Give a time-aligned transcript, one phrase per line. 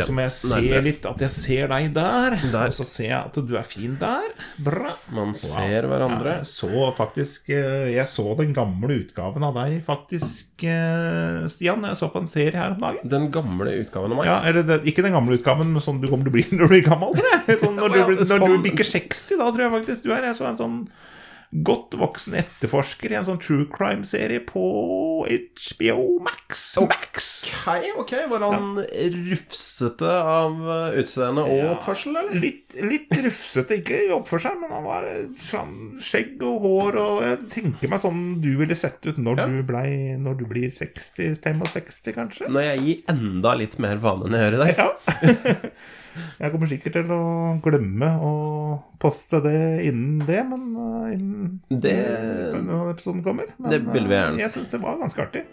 [0.00, 0.82] Og så må jeg se Nærmere.
[0.86, 2.66] litt at jeg ser deg der, Der.
[2.70, 4.28] og så ser jeg at du er fin der.
[4.58, 4.94] Bra.
[5.16, 6.36] Man ser hverandre.
[6.40, 11.82] Ja, så faktisk eh, Jeg så den gamle utgaven av deg, faktisk, eh, Stian.
[11.88, 13.08] Jeg så på en serie her om dagen.
[13.10, 14.26] Den gamle utgaven av meg.
[14.30, 16.66] Ja, eller det, Ikke den gamle utgaven, men sånn du kommer til å bli når
[16.66, 17.14] du blir gammel.
[17.16, 17.60] Tror jeg.
[17.60, 18.56] Sånn, når, du, når sånn.
[18.58, 20.26] du bikker 60, da tror jeg faktisk du er.
[20.30, 20.80] Jeg så en sånn
[21.50, 24.60] godt voksen etterforsker i en sånn true crime-serie på
[25.26, 26.76] HBO Max.
[26.78, 27.26] Max.
[27.66, 28.78] Ok, ok, Var han
[29.32, 31.72] rufsete av eh, utseende og Ja.
[31.74, 32.38] oppførsel, eller?
[32.40, 37.22] Litt, litt rufsete, ikke i oppførselen, men han var eh, sånn skjegg og hår og
[37.26, 39.46] Jeg tenker meg sånn du ville sett ut når, Ja.
[39.50, 39.84] du, ble,
[40.22, 42.48] når du blir 60-65, kanskje.
[42.48, 44.76] Når jeg gir enda litt mer vane enn jeg gjør i dag.
[44.78, 44.90] Ja.
[46.40, 47.20] Jeg kommer sikkert til å
[47.64, 48.32] glemme å
[49.00, 49.56] poste det
[49.88, 53.52] innen det, men uh, innen Det- denne episoden kommer.
[53.58, 55.44] Men, det vil vi gjerne uh, Jeg syns det var ganske artig.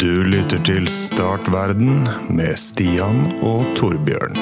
[0.00, 4.36] Du lytter til Startverden med Stian og Torbjørn.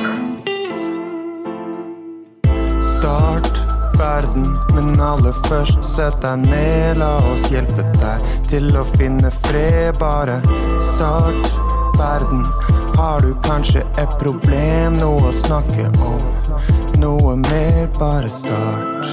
[2.82, 3.57] Start
[4.08, 6.98] verden, men aller først sett deg ned.
[7.00, 9.98] La oss hjelpe deg til å finne fred.
[10.00, 10.38] Bare
[10.92, 11.52] start
[11.98, 12.46] verden.
[12.98, 16.24] Har du kanskje et problem, noe å snakke om?
[16.98, 19.10] Noe mer, bare start.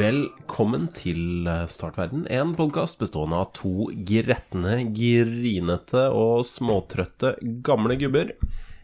[0.00, 8.34] Velkommen til eh, Startverden, en podkast bestående av to gretne, grinete og småtrøtte gamle gubber.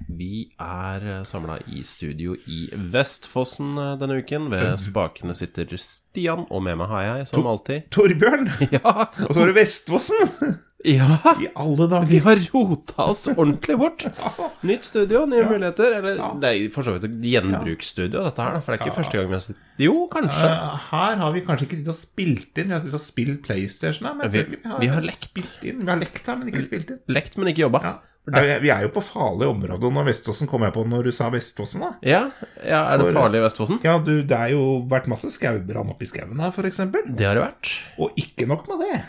[0.09, 4.51] Vi er samla i studio i Vestfossen eh, denne uken.
[4.53, 8.49] Ved spakene sitter Stian, og med meg har jeg, som alltid Torbjørn!
[8.77, 9.09] Ja!
[9.27, 10.57] Og så er det Vestfossen!
[10.97, 11.17] ja.
[11.43, 12.07] I alle dager!
[12.11, 14.05] Vi har rota oss ordentlig bort.
[14.69, 15.97] Nytt studio, nye muligheter.
[15.99, 18.61] Eller det er for så vidt et gjenbruksstudio, dette her.
[18.63, 20.51] For det er ikke første gang vi har sittet Jo, kanskje.
[20.53, 22.69] Uh, her har vi kanskje ikke tid til å spille inn.
[22.71, 24.07] Vi har sittet og spilt PlayStation.
[24.11, 25.41] her, Men vi, Vi- har, vi har lekt.
[25.67, 25.83] Inn.
[25.83, 27.01] Vi har lekt her, men ikke spilt inn.
[27.17, 27.97] Lekt, men ikke jobba.
[28.27, 28.41] Ja.
[28.41, 31.13] Det er, vi er jo på farlig område når Vestfossen kom jeg på når du
[31.15, 31.85] sa Vestfossen.
[31.85, 32.23] da Ja,
[32.59, 33.79] ja Er det For- farlig i Vestfossen?
[33.87, 36.81] Ja, du, Det er jo vært masse skaubrann oppi skauen her, f.eks.
[37.07, 37.71] Det har det vært.
[38.03, 39.05] Og ikke nok med det.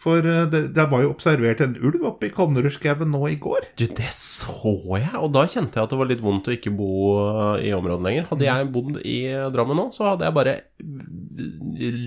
[0.00, 3.66] For eh, det, det var jo observert en ulv oppe i Konnerudskauen nå i går.
[3.76, 6.72] Du, det så jeg, og da kjente jeg at det var litt vondt å ikke
[6.72, 6.88] bo
[7.20, 8.28] eh, i området lenger.
[8.32, 9.18] Hadde jeg bodd i
[9.52, 10.56] Drammen nå, så hadde jeg bare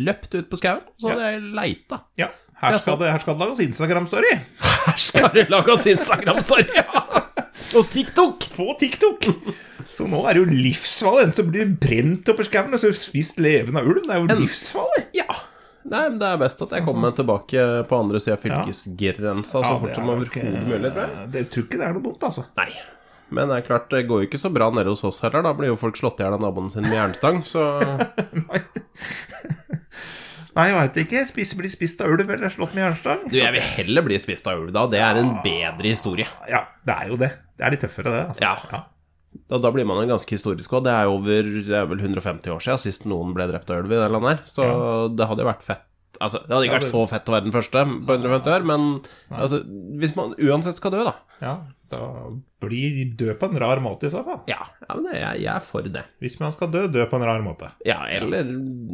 [0.09, 2.01] løpt ut på skauen, så hadde jeg leita.
[2.19, 2.31] Ja,
[2.63, 4.33] Her skal det, her skal det lages Instagram-story.
[4.87, 6.65] Her skal det lages Instagram-story!
[6.77, 7.05] Ja.
[7.77, 8.47] Og TikTok!
[8.55, 9.27] På TikTok!
[9.93, 11.23] Så nå er det jo livsfarlig.
[11.27, 14.05] En som blir brent oppi skauen og så spist levende av ulv.
[14.07, 15.03] Det er jo livsfarlig.
[15.19, 15.27] Ja.
[15.83, 19.61] Nei, men Det er best at jeg kommer tilbake på andre sida av fylkesgrensa så
[19.67, 21.11] Ja, fort som er overhodet mulig, tror jeg.
[21.19, 22.45] eh, Det tror ikke det er noe dumt, altså.
[22.57, 22.69] Nei.
[23.33, 25.41] Men det er klart, det går jo ikke så bra nede hos oss heller.
[25.43, 27.65] Da blir jo folk slått i hjel av naboen sin med jernstang, så
[30.53, 31.21] Nei, jeg veit ikke.
[31.29, 33.23] Spis, bli spist av ulv eller slått med jernstang.
[33.25, 34.85] Du, jeg vil heller bli spist av ulv da.
[34.91, 36.27] Det er en bedre historie.
[36.49, 37.31] Ja, det er jo det.
[37.57, 38.25] Det er litt tøffere, det.
[38.33, 38.43] altså.
[38.75, 38.83] Ja.
[39.49, 40.83] Og da blir man en ganske historisk òg.
[40.85, 43.95] Det er over det er vel 150 år siden sist noen ble drept av ulv
[43.95, 44.45] i det landet her.
[44.49, 44.67] Så
[45.17, 45.87] det hadde jo vært fett.
[46.23, 48.89] Altså, det hadde ikke vært så fett å være den første på 150 år, men
[49.29, 49.61] altså,
[50.01, 51.57] hvis man uansett skal dø, da ja.
[51.91, 51.99] Da
[52.63, 54.39] blir dø på en rar måte, i så fall.
[54.49, 56.01] Ja, ja men jeg, jeg er for det.
[56.23, 57.67] Hvis man skal dø, dø på en rar måte.
[57.85, 58.47] Ja, eller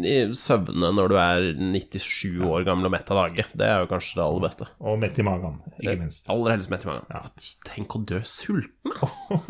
[0.04, 3.46] i søvne når du er 97 år gammel og mett av dage.
[3.54, 4.68] Det er jo kanskje det aller beste.
[4.82, 6.28] Og mett i magen, ikke minst.
[6.34, 7.08] Aller helst mett i magen.
[7.14, 7.24] Ja.
[7.70, 8.98] Tenk å dø sulten,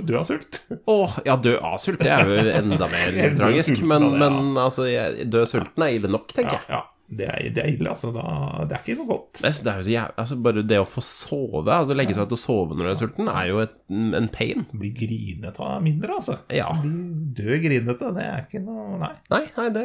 [0.03, 0.61] dø har sult.
[0.83, 3.79] Åh, ja, dø av sult, det er jo enda mer tragisk.
[3.81, 4.23] Men, ja.
[4.27, 4.85] men altså,
[5.31, 6.75] dø sulten er ille nok, tenker Ja, jeg.
[6.75, 6.85] ja.
[7.09, 8.11] Det er, det er ille, altså.
[8.13, 8.23] Da,
[8.69, 9.39] det er ikke noe godt.
[9.41, 12.37] Det er jo så jævlig, altså, bare det å få sove, altså legge seg til
[12.37, 13.73] å sove når du er sulten, er jo et,
[14.19, 14.65] en pain.
[14.77, 16.35] Bli grinete av mindre, altså.
[16.53, 16.67] Ja.
[16.83, 16.91] Bli
[17.39, 19.11] dø grinete, det er ikke noe Nei.
[19.31, 19.83] Nei, nei, det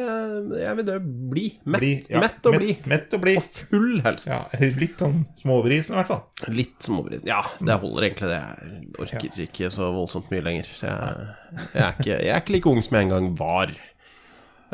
[0.59, 0.97] Jeg vil dø
[1.31, 1.45] bli.
[1.65, 2.75] Mett, Bli, ja, mett og bli.
[2.91, 3.35] Mett og bli.
[3.39, 4.29] Og full, helst.
[4.29, 4.43] Ja,
[4.81, 6.51] litt sånn småbrisen, i hvert fall.
[6.53, 7.25] Litt småbrisen.
[7.29, 8.41] Ja, det holder egentlig, det.
[8.69, 10.69] Jeg orker ikke så voldsomt mye lenger.
[10.81, 11.27] Jeg,
[11.73, 13.73] jeg, er ikke, jeg er ikke like ung som jeg en gang var.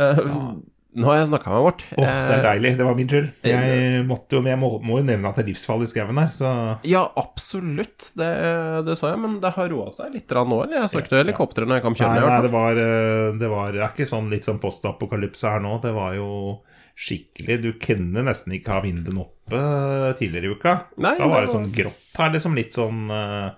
[0.01, 0.22] Eh,
[0.91, 1.83] Nå har jeg snakka meg bort.
[1.95, 2.71] Åh, det er Eh, deilig.
[2.77, 3.27] Det var min skyld.
[3.48, 6.33] Jeg måtte jo, jeg må, må jo nevne at det er livsfarlig i skauen her,
[6.36, 6.50] så
[6.88, 8.10] ja, absolutt.
[8.19, 8.27] Det,
[8.88, 10.57] det sa jeg, men det har roa seg litt nå.
[10.66, 10.81] eller?
[10.81, 12.25] Jeg søkte ja, noe helikopter når jeg kom kjørende.
[12.25, 15.63] Nei, nei det, var, eh, det var Det er ikke sånn litt sånn postapokalypse her
[15.63, 15.77] nå.
[15.86, 16.30] Det var jo
[17.01, 19.62] skikkelig Du kunne nesten ikke ha vinduene oppe
[20.19, 20.75] tidligere i uka.
[21.01, 23.56] Nei, da var det sånn grått her, liksom litt sånn uh,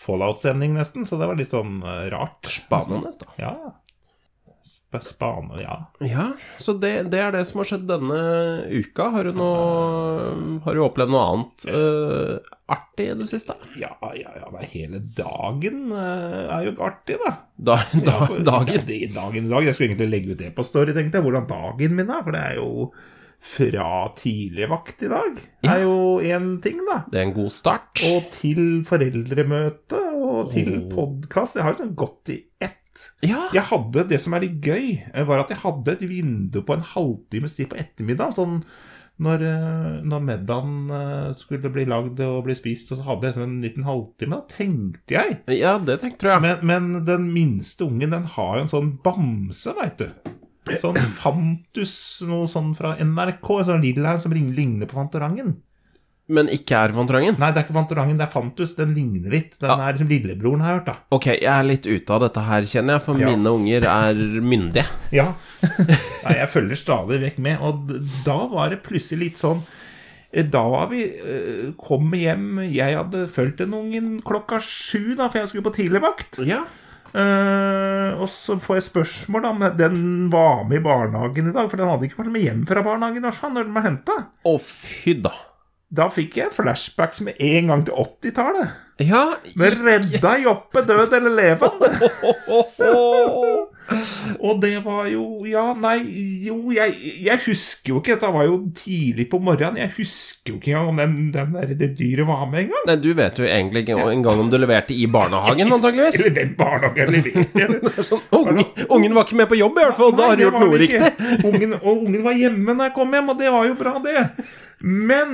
[0.00, 1.04] fallout-stemning nesten.
[1.06, 2.48] Så det var litt sånn uh, rart.
[2.48, 3.28] Spennende, da.
[3.36, 3.72] Ja, ja.
[5.00, 5.76] Spane, ja.
[6.04, 6.26] Ja,
[6.60, 8.18] så det, det er det som har skjedd denne
[8.68, 9.08] uka.
[9.14, 13.56] Har du, noe, har du opplevd noe annet uh, artig i det siste?
[13.80, 17.34] Ja, ja, ja, nei, hele dagen uh, er jo artig, da.
[17.56, 18.74] Da, da, Ja, for- dagen?
[18.74, 19.64] Det, det, dagen i dag.
[19.64, 21.26] Jeg skulle egentlig legge ut det på Story, tenkte jeg.
[21.26, 22.24] Hvordan dagen min er.
[22.26, 22.70] For det er jo
[23.42, 25.38] fra tidlig vakt i dag.
[25.62, 27.02] Det er jo én ting, da.
[27.10, 28.02] Det er en god start.
[28.12, 30.86] Og til foreldremøte og til oh.
[30.94, 31.58] podkast.
[31.58, 32.81] Jeg har jo sånn gått i ett.
[33.24, 36.62] Ja, Jeg hadde, Det som er litt gøy, eh, var at jeg hadde et vindu
[36.62, 38.36] på en halvtimes tid på ettermiddagen.
[38.36, 38.58] Sånn
[39.22, 43.44] når, eh, når middagen eh, skulle bli lagd og bli spist, og så hadde jeg
[43.44, 44.40] en liten halvtime.
[44.40, 46.42] Da tenkte jeg ja det tenkte jeg.
[46.42, 50.08] men, men den minste ungen, den har jo en sånn bamse, veit du.
[50.82, 51.94] Sånn Fantus,
[52.26, 53.52] noe sånn fra NRK.
[53.60, 55.56] En sånn lilla en som ligner på Fantorangen.
[56.28, 57.34] Men ikke er Fantorangen?
[57.38, 58.76] Nei, det er ikke Fantorangen, det er Fantus.
[58.78, 59.56] Den ligner litt.
[59.60, 59.88] Den Ja.
[59.90, 60.94] er som lillebroren, har hørt, da.
[61.10, 63.26] Ok, jeg er litt ute av dette her, kjenner jeg, for Ja.
[63.30, 64.86] mine unger er myndige.
[65.12, 65.34] Ja.
[66.24, 67.58] Nei, jeg følger stadig vekk med.
[67.60, 67.90] Og
[68.24, 69.62] da var det plutselig litt sånn
[70.32, 75.28] eh, Da var vi eh, kom hjem Jeg hadde fulgt den ungen klokka sju, da,
[75.28, 76.38] for jeg skulle på tidligvakt.
[76.46, 76.62] Ja.
[77.12, 81.68] Uh, og så får jeg spørsmål da om den var med i barnehagen i dag.
[81.68, 83.84] For den hadde ikke vært med hjem fra barnehagen i hvert fall, når den var
[83.84, 84.16] henta.
[84.48, 85.34] Å, fy da.
[85.92, 88.78] Da fikk jeg flashbacks med en gang til 80-tallet.
[89.02, 89.22] Ja
[89.58, 91.88] med redda Joppe død eller levende?
[94.42, 95.96] Og det var jo Ja, nei,
[96.46, 96.94] jo, jeg,
[97.26, 98.14] jeg husker jo ikke.
[98.14, 99.80] Dette var jo tidlig på morgenen.
[99.82, 102.86] Jeg husker jo ikke engang om den, den der, det dyret var med engang.
[102.88, 106.20] Nei, du vet jo egentlig ikke engang om du leverte i barnehagen, antakeligvis.
[106.22, 110.00] Eller hvem barnehagen jeg eller- Sånn, ungen, ungen var ikke med på jobb, i hvert
[110.00, 110.14] fall.
[110.16, 111.12] Da har du gjort noe riktig.
[111.50, 114.18] Ungen, og ungen var hjemme når jeg kom hjem, og det var jo bra, det.
[114.82, 115.28] Men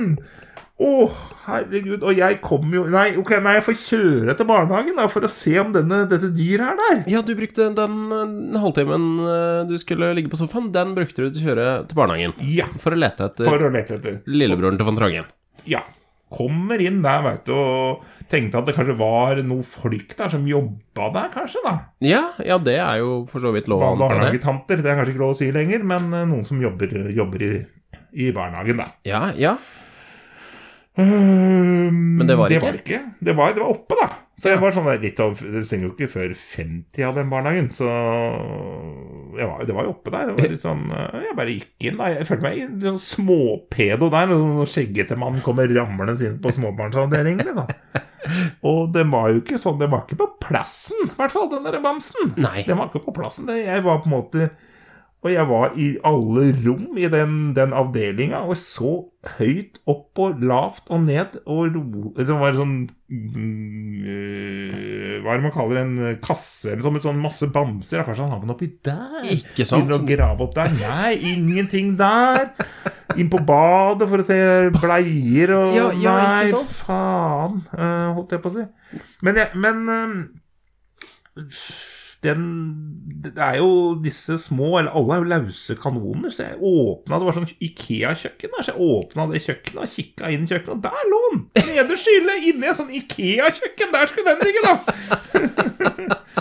[0.79, 1.09] å,
[1.43, 2.03] herregud.
[2.07, 5.31] Og jeg kommer jo Nei, ok, nei, jeg får kjøre til barnehagen da, for å
[5.31, 7.01] se om denne, dette dyret er der.
[7.11, 11.33] Ja, du brukte den den halvtimen eh, du skulle ligge på sofaen, den brukte du
[11.35, 12.35] til å kjøre til barnehagen.
[12.47, 14.21] Ja, For å lete etter for å lete etter.
[14.31, 15.27] lillebroren til Fantorangen.
[15.67, 15.83] Ja.
[16.29, 20.43] Kommer inn der, veit du, og tenkte at det kanskje var noe folk der som
[20.45, 21.71] jobba der, kanskje, da.
[22.05, 24.13] Ja, ja, det er jo for så vidt lov å anta det.
[24.13, 24.83] Barnehagetanter.
[24.85, 27.51] Det er kanskje ikke lov å si lenger, men eh, noen som jobber, jobber i,
[28.13, 28.87] i barnehagen, da.
[29.09, 29.55] Ja, ja.
[30.99, 32.59] Men det var det?
[32.63, 32.99] Var ikke.
[33.19, 34.09] Det, var, det var oppe, da.
[34.39, 37.67] Så jeg var sånn litt av Det stenger jo ikke før 50 av den barnehagen,
[37.75, 37.87] så
[39.35, 40.55] var, det var jo oppe der.
[40.61, 41.99] Sånn, eh, jeg bare gikk inn.
[41.99, 44.31] da Jeg følte meg en sånn småpedo der.
[44.31, 47.49] Når skjeggete mann kommer ramlende inn på småbarnsavdelingen.
[47.49, 48.05] Liksom.
[48.69, 51.67] Og den var jo ikke sånn Den var ikke på plassen, i hvert fall, den
[51.67, 52.33] der bamsen.
[52.39, 52.63] Nei.
[52.67, 53.47] Den var ikke på plassen.
[53.49, 54.49] Det, jeg var på en måte
[55.19, 58.91] Og jeg var i alle rom i den, den avdelinga, og så
[59.35, 65.43] høyt opp og lavt og ned og ro Det var sånn øh, Hva er det
[65.43, 68.05] man kaller en kasse eller sånn sånn masse bamser?
[68.07, 69.19] Kanskje han havna den oppi der?
[69.35, 69.89] Ikke sant?
[69.89, 70.71] Begynner å grave opp der?
[70.79, 72.55] Nei, ingenting der.
[73.19, 74.39] Inn på badet for å se
[74.79, 78.63] bleier og Ja, ja, Nei, faen, øh, holdt jeg på å si.
[79.27, 81.43] Men, jeg, men øh,
[82.25, 82.41] den
[83.23, 86.33] Det er jo disse små Eller alle er jo lause kanoner.
[86.33, 90.33] Så jeg åpna Det var sånn Ikea-kjøkken der, så jeg åpna det kjøkkenet og kikka
[90.33, 91.41] inn i kjøkkenet, og der lå den!
[91.69, 93.95] Nederst i hylle, inni et sånn Ikea-kjøkken!
[93.95, 94.73] Der skulle den ligge, da!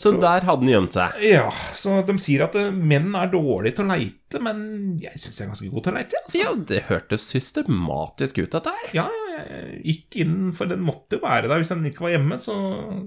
[0.00, 1.16] Så der hadde den gjemt seg.
[1.24, 4.58] Ja, så de sier at eh, menn er dårlige til å leite, men
[5.00, 6.20] jeg syns jeg er ganske god til å leite.
[6.20, 6.40] Altså.
[6.40, 8.90] Ja, det hørtes systematisk ut, dette her.
[8.96, 9.23] Ja, ja,
[9.84, 11.56] gikk inn, for den måtte være der.
[11.62, 12.54] Hvis den ikke var hjemme, så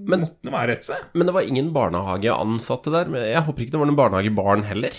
[0.07, 1.07] Men- måtte den være et sted.
[1.13, 3.09] Men det var ingen barnehageansatte der.
[3.09, 4.91] Men jeg håper ikke det var noen barnehagebarn heller.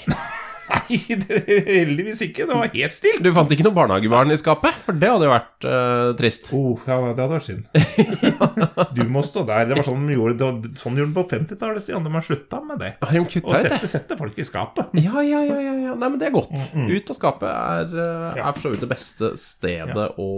[0.88, 1.38] Nei, det,
[1.68, 2.46] heldigvis ikke.
[2.48, 3.22] Det var helt stilt.
[3.24, 4.76] Du fant ikke noen barnehagebarn i skapet?
[4.84, 6.48] For det hadde jo vært uh, trist.
[6.56, 7.64] Oh, ja, det hadde vært synd.
[8.98, 9.68] Du må stå der.
[9.68, 12.06] Det var sånn de gjorde, det sånn de gjorde de på 50-tallet, Stian.
[12.06, 12.92] De har slutta med det.
[13.02, 13.78] Har de kutta ut det?
[13.78, 14.94] sette, sette folk i skapet.
[14.98, 15.96] Ja, ja, ja, ja, ja.
[15.98, 16.54] Nei, men det er godt.
[16.74, 20.28] Ut av skapet er, eh, er for så vidt det beste stedet å,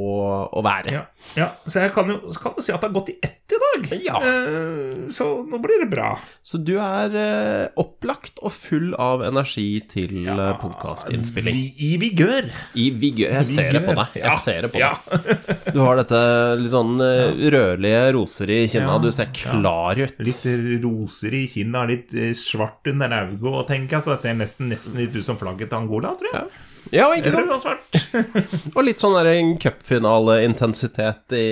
[0.50, 0.94] å være.
[0.94, 1.04] Ja,
[1.38, 1.50] ja.
[1.66, 3.88] Så jeg kan jo, kan du si at det har gått i ett i dag.
[4.04, 4.20] Ja.
[4.22, 6.14] Uh, så nå blir det bra.
[6.46, 11.56] Så du er uh, opplagt og full av energi til ja, podkastinnspilling.
[11.56, 12.48] I, I vigør.
[12.78, 13.34] I vigør.
[13.40, 14.16] Jeg ser det på deg.
[14.22, 14.94] Jeg ser det på deg.
[15.74, 16.20] Du har dette
[16.58, 18.96] litt sånn eh, rødlige roser i kinna.
[19.02, 20.16] Du ser klar ut.
[20.26, 20.46] Litt
[20.82, 24.06] roser i kinna, litt eh, svart under øyet, tenker jeg.
[24.08, 26.50] Så jeg ser nesten, nesten litt ut som flagget til Angola, tror jeg.
[26.96, 27.52] Ja, ikke sant?
[28.74, 31.46] Og litt sånn der en cupfinaleintensitet i,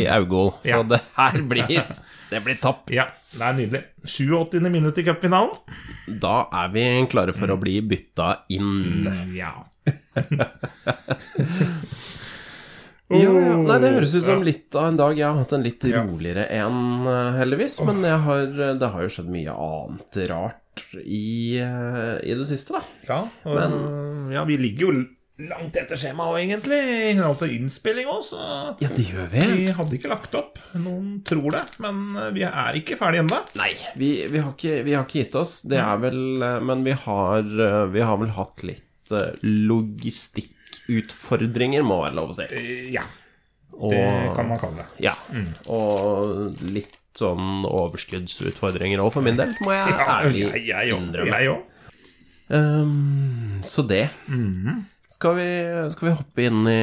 [0.10, 0.54] Augo.
[0.64, 0.82] Så Ja.
[0.82, 1.68] det her blir
[2.30, 2.88] Det blir topp.
[2.90, 3.04] Ja,
[3.36, 3.82] det er nydelig.
[4.08, 4.58] 87.
[4.72, 5.52] minutt i cupfinalen.
[6.06, 9.06] Da er vi klare for å bli bytta inn.
[9.36, 9.54] Ja.
[13.12, 13.56] Ja, ja.
[13.60, 15.18] Nei, det høres ut som litt av en dag.
[15.18, 17.76] Jeg har hatt en litt roligere en, eh, heldigvis.
[17.84, 18.46] Men jeg har,
[18.80, 22.82] det har jo skjedd mye annet rart i, eh, i det siste, da.
[23.06, 24.94] Ja, og, ja, vi ligger jo
[25.38, 28.38] langt etter skjemaet egentlig, i henhold til innspilling òg, så
[28.78, 29.40] Ja, det gjør vi.
[29.64, 30.58] vi hadde ikke lagt opp.
[30.78, 33.40] Noen tror det, men eh, vi er ikke ferdig ennå.
[33.58, 35.56] Nei, vi, vi, har ikke, vi har ikke gitt oss.
[35.66, 38.82] Det er vel eh, Men vi har, eh, vi har vel hatt litt
[39.44, 42.46] logistikkutfordringer, må være lov å si.
[42.94, 43.02] Ja,
[43.74, 44.88] Og, det kan man kalle det.
[45.02, 45.14] Ja.
[45.74, 51.38] Og litt sånn overskuddsutfordringer òg, for min del, må jeg ærlig jeg, jeg, jeg, innrømme.
[51.42, 51.60] Jeg òg.
[52.54, 54.06] Ehm, så det.
[54.30, 54.84] Mhm.
[55.14, 55.50] Skal vi,
[55.94, 56.80] skal vi hoppe inn i,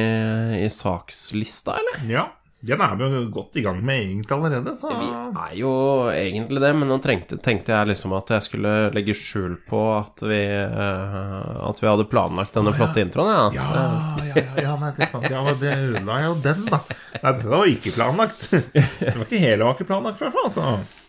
[0.64, 2.06] i sakslista, eller?
[2.08, 2.30] Ja.
[2.62, 5.72] Den er vi jo godt i gang med egentlig allerede, så Vi er jo
[6.14, 10.22] egentlig det, men nå trengte, tenkte jeg liksom at jeg skulle legge skjul på at
[10.22, 13.58] vi, uh, at vi hadde planlagt denne flotte introen.
[13.58, 13.66] Ja.
[13.66, 13.82] Ja,
[14.28, 15.26] ja, ja, ja nei, det er sant.
[15.26, 16.84] Ja, men det ødela jo den, da.
[17.18, 18.52] Nei, dette var ikke planlagt.
[18.52, 20.52] Det var ikke hele var ikke planlagt, i hvert fall.
[20.54, 21.01] Så.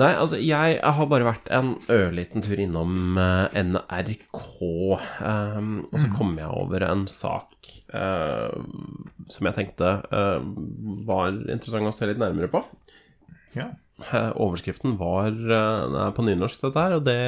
[0.00, 4.40] Nei, altså, jeg har bare vært en ørliten tur innom uh, NRK,
[5.22, 8.52] Um, og så kom jeg over en sak uh,
[9.32, 10.42] som jeg tenkte uh,
[11.08, 12.62] var interessant å se litt nærmere på.
[13.56, 13.70] Ja.
[14.10, 17.18] Eh, Overskriften var eh, på nynorsk, dette her, og det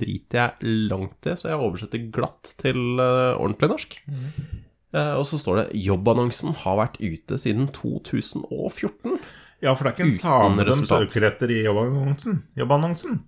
[0.00, 3.98] driter jeg langt i, så jeg oversetter glatt til eh, ordentlig norsk.
[4.08, 9.18] Eh, og så står det 'Jobbannonsen har vært ute siden 2014'.
[9.62, 12.42] ja, for det er ikke en same de søker etter i jobbannonsen.
[12.56, 13.18] jobbannonsen.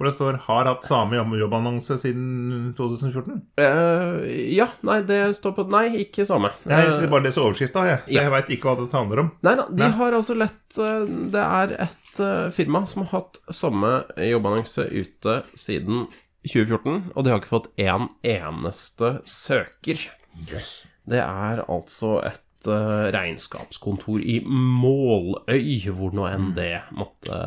[0.00, 3.42] For det står 'har hatt same jobb- jobbannonse siden 2014'.
[3.60, 4.24] Uh,
[4.56, 6.50] ja, nei, det står på Nei, ikke samme.
[6.64, 7.98] Jeg Eh, sier bare leser overskrifta, jeg.
[8.06, 8.22] Så ja.
[8.22, 9.30] jeg veit ikke hva dette handler om.
[9.42, 9.90] Nei da, de Nei.
[9.90, 15.42] har altså lett eh, Det er et eh, firma som har hatt samme jobbannonse ute
[15.54, 16.06] siden
[16.48, 20.08] 2014, og de har ikke fått én eneste søker.
[20.50, 20.86] Yes.
[21.06, 27.38] Det er altså et eh, regnskapskontor i Måløy, hvor nå enn det måtte,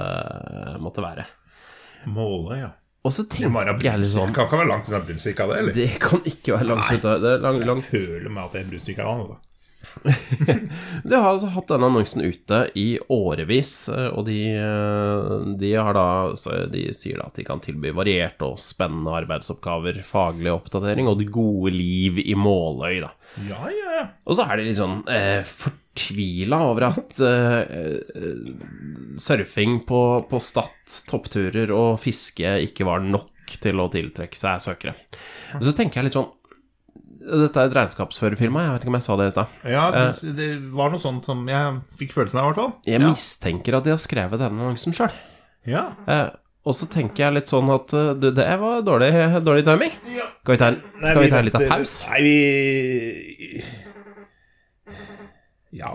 [0.81, 1.27] måtte være.
[2.13, 2.71] Måløy, ja.
[3.03, 5.75] Og så Det tenker jeg litt sånn Kan ikke være langt unna Brunsvika, det, eller?
[5.75, 7.33] Det kan ikke være langt unna.
[7.43, 9.39] Lang, Jeg føler meg at det er Brunsvik av han, altså.
[11.03, 15.93] De har altså hatt denne annonsen ute i årevis, eh, og de, eh, de har
[15.97, 16.07] da
[16.39, 21.19] så De sier da at de kan tilby varierte og spennende arbeidsoppgaver, faglig oppdatering og
[21.21, 23.13] det gode liv i Måløy, da.
[23.49, 24.07] Ja, ja, ja.
[24.29, 28.51] Og så er de litt sånn eh, fortvila over at eh, eh,
[29.21, 34.95] surfing på, på Stad, toppturer og fiske ikke var nok til å tiltrekke seg søkere.
[35.59, 36.31] Og så tenker jeg litt sånn
[37.23, 39.47] Dette er et regnskapsførerfirma, jeg vet ikke om jeg sa det i stad.
[39.71, 42.73] Ja, det, det var noe sånt som jeg fikk følelsen av, i hvert fall.
[42.89, 43.07] Jeg ja.
[43.13, 45.13] mistenker at de har skrevet denne annonsen sjøl.
[45.69, 45.83] Ja.
[46.11, 46.25] Eh,
[46.67, 49.09] og så tenker jeg litt sånn at eh, du, det var dårlig,
[49.47, 49.95] dårlig timing.
[50.03, 52.11] Skal vi ta, en- skal vi ta en liten pause?
[52.11, 52.35] Nei, vi
[55.79, 55.89] Ja,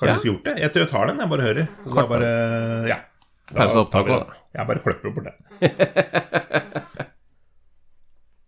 [0.00, 0.16] kanskje Ja.
[0.18, 0.56] skulle gjort det.
[0.64, 1.68] Jeg tror jeg tar den, jeg bare hører.
[1.84, 2.32] Så Kort bare
[2.88, 2.98] Ja.
[3.50, 4.40] Da Pause tar opptaket da.
[4.56, 5.36] Jeg bare klipper opp bort den.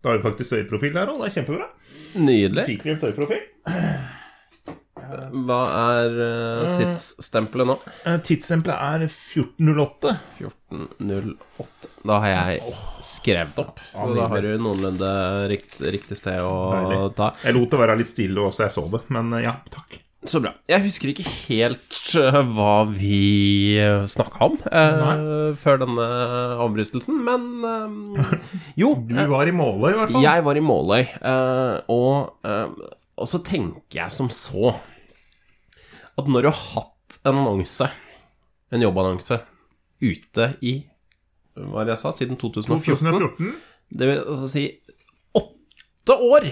[0.03, 1.69] Da har vi faktisk støyprofil der òg, det er kjempebra.
[2.19, 2.65] Nydelig.
[2.67, 3.45] Fikk vi en støyprofil?
[5.47, 5.59] Hva
[5.99, 7.75] er eh, tidsstempelet nå?
[8.09, 10.13] Eh, Tidsstempelet er 1408.
[10.41, 11.91] 14.08.
[12.09, 15.11] Da har jeg skrevet opp, så da har du noenlunde
[15.53, 17.01] rikt, riktig sted å Deilig.
[17.19, 17.33] ta.
[17.45, 19.03] Jeg lot det være litt stille også, jeg så det.
[19.15, 19.99] Men eh, ja, takk.
[20.29, 20.53] Så bra.
[20.71, 23.75] Jeg husker ikke helt eh, hva vi
[24.13, 25.25] snakka om eh,
[25.59, 26.05] før denne
[26.63, 28.37] avbrytelsen, men eh,
[28.79, 28.93] Jo.
[29.09, 30.23] Du var i Måløy, i hvert fall.
[30.23, 34.77] Jeg var i Måløy, eh, og, eh, og så tenker jeg som så
[36.13, 37.89] at når du har hatt en annonse,
[38.73, 39.41] en jobbannonse,
[40.03, 40.77] ute i
[41.59, 42.11] Hva var det jeg sa?
[42.17, 43.11] Siden 2014?
[43.11, 43.53] 2014.
[43.93, 44.65] Det vil altså si
[45.37, 46.47] åtte år!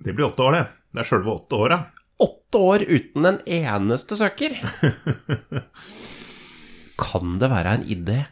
[0.00, 0.66] Det blir åtte år, det.
[0.90, 1.78] Det er sjølve åtte åra.
[2.20, 4.58] Åtte år uten en eneste søker!
[7.00, 8.22] Kan det være en idé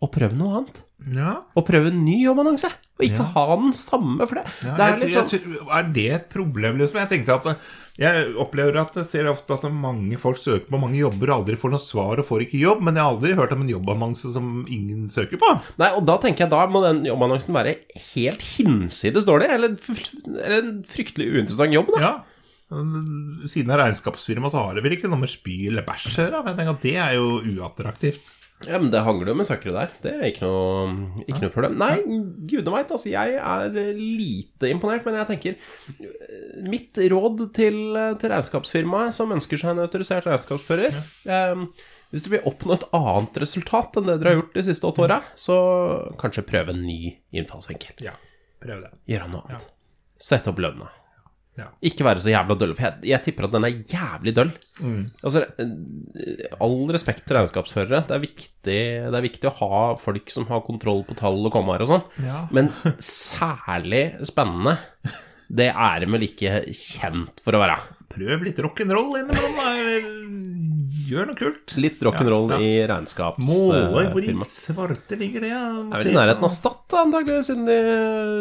[0.00, 0.82] å prøve noe annet?
[1.12, 1.32] Ja.
[1.52, 2.70] Å prøve en ny jobbannonse?
[2.96, 6.04] Og ikke ha den samme, for det, Ja, det er litt sånn jeg Er det
[6.14, 6.96] et problem, liksom?
[7.02, 7.66] Jeg tenkte at
[8.00, 11.58] Jeg opplever at jeg ser ofte at mange folk søker på mange jobber og aldri
[11.60, 14.32] får noe svar og får ikke jobb, men jeg har aldri hørt om en jobbannonse
[14.34, 15.50] som ingen søker på.
[15.80, 17.76] Nei, og da tenker jeg da må den jobbannonsen være
[18.14, 19.76] helt hinsides dårlig, eller,
[20.36, 22.02] eller en fryktelig uinteressant jobb, da.
[22.04, 22.14] Ja.
[22.66, 26.56] Siden av regnskapsfirma så har det vel ikke noe med spy eller bæsj å gjøre.
[26.82, 28.32] Det er jo uattraktivt.
[28.64, 29.90] Ja, men det hangler jo med søkere der.
[30.00, 31.74] Det er ikke noe, ikke noe problem.
[31.76, 31.98] Nei,
[32.48, 33.10] gudene veit, altså.
[33.12, 35.58] Jeg er lite imponert, men jeg tenker
[36.00, 37.78] eh, Mitt råd til,
[38.16, 41.62] til regnskapsfirmaet som ønsker seg en autorisert regnskapsfører eh,
[42.14, 45.04] Hvis det blir oppnå et annet resultat enn det dere har gjort de siste åtte
[45.04, 45.56] åra, så
[46.22, 48.00] kanskje prøve en ny innfallsvinkel.
[48.08, 48.16] Ja,
[48.64, 48.94] prøv det.
[49.12, 49.68] Gjøre noe annet.
[50.16, 50.88] Sette opp lønna.
[51.56, 51.70] Ja.
[51.88, 52.74] Ikke være så jævla døll.
[52.76, 54.52] For jeg, jeg tipper at den er jævlig døll.
[55.24, 58.02] Altså, eh, all respekt til regnskapsførere.
[58.08, 61.54] Det er, viktig, det er viktig å ha folk som har kontroll på tall og
[61.54, 62.04] kommaer og sånn.
[62.26, 62.42] Ja.
[62.54, 62.68] Men
[63.00, 64.76] særlig spennende,
[65.48, 67.80] det er de vel ikke kjent for å være.
[68.16, 70.46] Prøv litt rock'n'roll innimellom,
[71.06, 71.74] gjør noe kult.
[71.80, 72.66] Litt rock'n'roll Ja, ja.
[72.66, 75.50] i Måler hvor i svarte ligger det?
[75.52, 77.76] Ja, Det er vel i nærheten av Stad, antagelig, siden de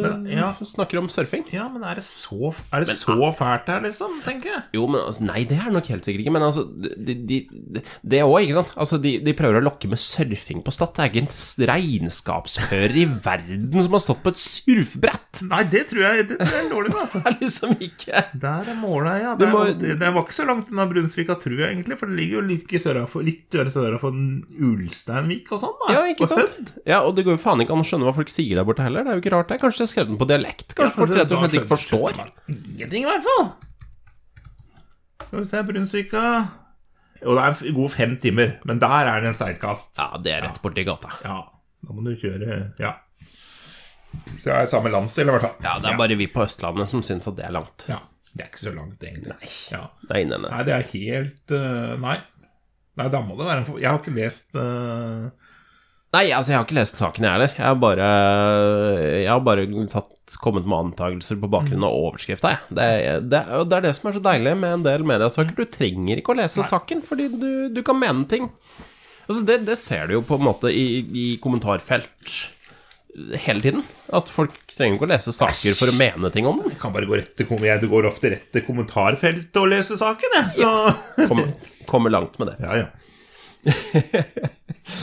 [0.06, 0.50] Men, ja.
[0.66, 1.46] snakker om surfing.
[1.54, 4.20] Ja, men er det så, er det så fælt her, liksom?
[4.26, 4.64] Tenker jeg.
[4.78, 6.36] Jo, men altså, Nei, det er det nok helt sikkert ikke.
[6.38, 7.40] Men altså, de, de,
[7.76, 7.84] de,
[8.16, 8.74] det òg, ikke sant?
[8.86, 10.96] Altså, de, de prøver å lokke med surfing på Stad.
[10.96, 15.44] Det er ikke en regnskapsfører i verden som har stått på et surfbrett!
[15.50, 17.22] Nei, det tror jeg det er dårlig med, altså.
[17.26, 19.32] Det er liksom ikke Der er måla, ja.
[19.36, 21.98] Der Du Det, må- det, det var ikke så langt unna Brunsvika, tror jeg egentlig.
[22.00, 24.16] For det ligger jo litt sørafor, litt sørafor
[24.70, 25.86] Ulsteinvik og sånn.
[25.94, 26.74] Ja, ikke Og sant?
[26.88, 28.86] Ja, og det går jo faen ikke an å skjønne hva folk sier der borte
[28.86, 29.06] heller.
[29.08, 29.60] Det er jo ikke rart, det.
[29.64, 30.76] Kanskje de har skrevet den på dialekt?
[30.78, 32.20] Kanskje Ja, folk rett og slett ikke forstår?
[32.52, 33.48] Ingenting, i hvert fall.
[35.26, 36.24] Skal vi se, Brunsvika
[37.24, 39.94] Jo, det er en god fem timer, men der er det en steinkast.
[39.98, 41.16] Ja, det er rett borti gata.
[41.26, 41.40] Ja,
[41.86, 42.94] da må du kjøre Ja.
[44.46, 45.56] Det er samme landsdel, i hvert fall.
[45.66, 47.84] Ja, det er bare vi på Østlandet som syns at det er langt.
[47.92, 47.98] Ja,
[48.36, 49.32] Det er ikke så langt, egentlig.
[49.32, 49.52] Nei.
[49.72, 49.82] Ja.
[50.12, 50.52] Nei, nei, nei.
[50.52, 52.18] Nei, det er helt uh, Nei.
[53.00, 53.78] Nei, da må det være en.
[53.80, 55.32] Jeg har ikke lest uh...
[56.16, 57.56] Nei, altså, jeg har ikke lest saken, jeg heller.
[57.58, 58.10] Jeg har bare,
[59.20, 62.76] jeg har bare tatt, kommet med antakelser på bakgrunn av overskrifta, jeg.
[62.78, 62.86] Det,
[63.34, 65.58] det, det er det som er så deilig med en del mediesaker.
[65.58, 68.48] Du trenger ikke å lese saken, fordi du, du kan mene ting.
[69.26, 72.38] Altså, det, det ser du jo på en måte i, i kommentarfelt
[73.44, 73.84] hele tiden.
[74.16, 76.70] At folk trenger ikke å lese saker for å mene ting om dem.
[76.74, 79.98] Jeg kan bare gå rett til kom- Jeg går ofte rett til kommentarfeltet og lese
[80.00, 80.52] saken, jeg.
[80.60, 81.54] Så Kommer,
[81.90, 82.58] kommer langt med det.
[82.66, 82.88] Ja, ja.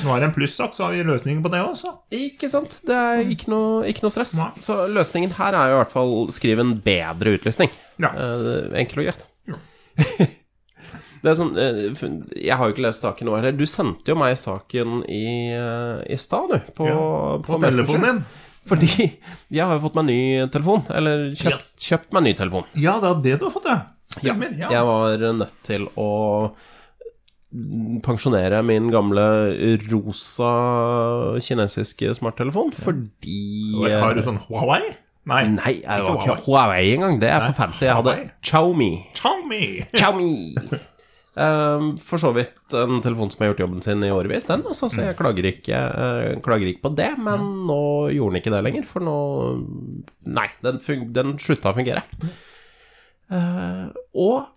[0.04, 1.90] Nå er det en plussak, så har vi løsningen på det også.
[2.14, 2.76] Ikke sant?
[2.86, 4.36] Det er ikke noe, ikke noe stress.
[4.38, 4.50] Nei.
[4.62, 7.72] Så løsningen her er jo i hvert fall skriv en bedre utlysning.
[8.02, 8.12] Ja.
[8.14, 9.26] Eh, enkelt og greit.
[11.22, 11.82] det er sånn eh,
[12.40, 13.56] Jeg har jo ikke lest saken nå heller.
[13.58, 15.24] Du sendte jo meg saken i,
[15.56, 16.72] eh, i stad, du.
[16.78, 17.02] På, Ja,
[17.42, 18.22] på, På telefonen din.
[18.68, 18.88] Fordi
[19.50, 20.18] jeg har jo fått meg ny
[20.54, 20.84] telefon.
[20.94, 22.68] Eller kjøpt, kjøpt meg ny telefon.
[22.78, 23.78] Ja, det er det du har fått, ja.
[24.12, 24.52] Stemmer.
[24.58, 24.68] Ja.
[24.74, 26.10] Jeg var nødt til å
[28.04, 29.24] pensjonere min gamle
[29.90, 30.52] rosa
[31.44, 34.94] kinesiske smarttelefon fordi Har du sånn Huawei?
[35.28, 35.42] Nei.
[35.54, 37.20] Nei, jeg var ikke Huawei engang.
[37.22, 37.84] Det er for fancy.
[37.86, 38.90] Jeg hadde Xiaomi.
[39.14, 39.66] Xiaomi.
[39.92, 40.32] Xiaomi.
[41.32, 44.64] Um, for så vidt en telefon som har gjort jobben sin i årevis, den.
[44.68, 47.08] Altså, så jeg klager ikke, eh, klager ikke på det.
[47.24, 49.16] Men nå gjorde den ikke det lenger, for nå
[50.28, 50.80] Nei, den,
[51.16, 52.04] den slutta å fungere.
[53.32, 54.52] Eh, og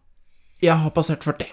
[0.64, 1.48] jeg har passert 40.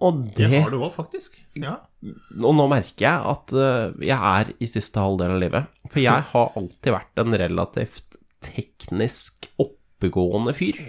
[0.00, 1.36] Og Det det har du òg, faktisk.
[1.58, 1.80] Ja.
[2.00, 5.74] og nå merker jeg at eh, jeg er i siste halvdel av livet.
[5.90, 9.50] For jeg har alltid vært en relativt teknisk
[10.00, 10.80] oppegående fyr.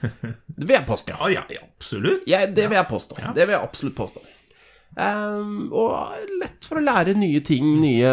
[0.56, 1.16] Det vil jeg påstå.
[1.18, 2.22] Ja, ja, ja, absolutt.
[2.30, 3.16] Ja, det vil jeg påstå.
[3.34, 4.20] Det vil jeg absolutt påstå.
[4.94, 8.12] Um, og lett for å lære nye ting, nye,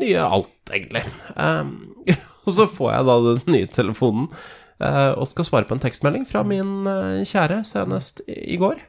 [0.00, 1.04] nye alt, egentlig.
[1.38, 1.94] Um,
[2.44, 4.26] og så får jeg da den nye telefonen
[4.82, 8.82] uh, og skal svare på en tekstmelding fra min uh, kjære senest i i går.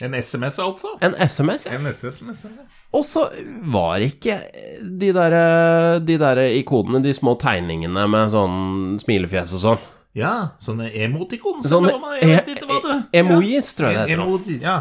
[0.00, 0.92] En SMS, altså.
[1.02, 1.66] En SMS.
[1.66, 1.74] ja.
[1.78, 2.44] En SMS.
[2.46, 2.66] ja.
[2.94, 3.26] Og så
[3.68, 4.38] var ikke
[4.80, 5.34] de der,
[6.00, 9.86] de der ikonene, de små tegningene med sånn smilefjes og sånn
[10.18, 10.30] Ja,
[10.64, 11.66] sånne emotikons.
[11.68, 14.22] Sånne jeg vet ikke hva det e- emojis, tror jeg det heter.
[14.24, 14.62] nå.
[14.64, 14.78] Ja.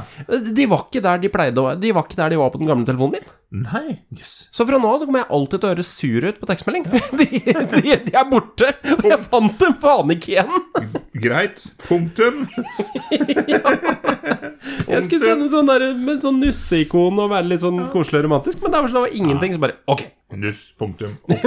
[0.55, 1.79] De var ikke der de pleide å være.
[1.83, 3.27] De var ikke der de var på den gamle telefonen min.
[3.67, 4.47] Nei, yes.
[4.51, 6.87] Så fra nå av så kommer jeg alltid til å høres sur ut på tekstmelding.
[6.91, 7.27] For de,
[7.75, 10.57] de, de er borte, og jeg fant dem faen ikke igjen.
[11.21, 11.63] Greit.
[11.87, 12.45] Punktum.
[14.87, 18.61] Jeg skulle sende sånn der, med sånn nusseikon og være litt sånn koselig og romantisk,
[18.63, 20.05] men det var, sånn, det var ingenting som bare Ok.
[20.35, 20.73] Nuss.
[20.75, 21.13] Punktum.
[21.31, 21.45] Ok,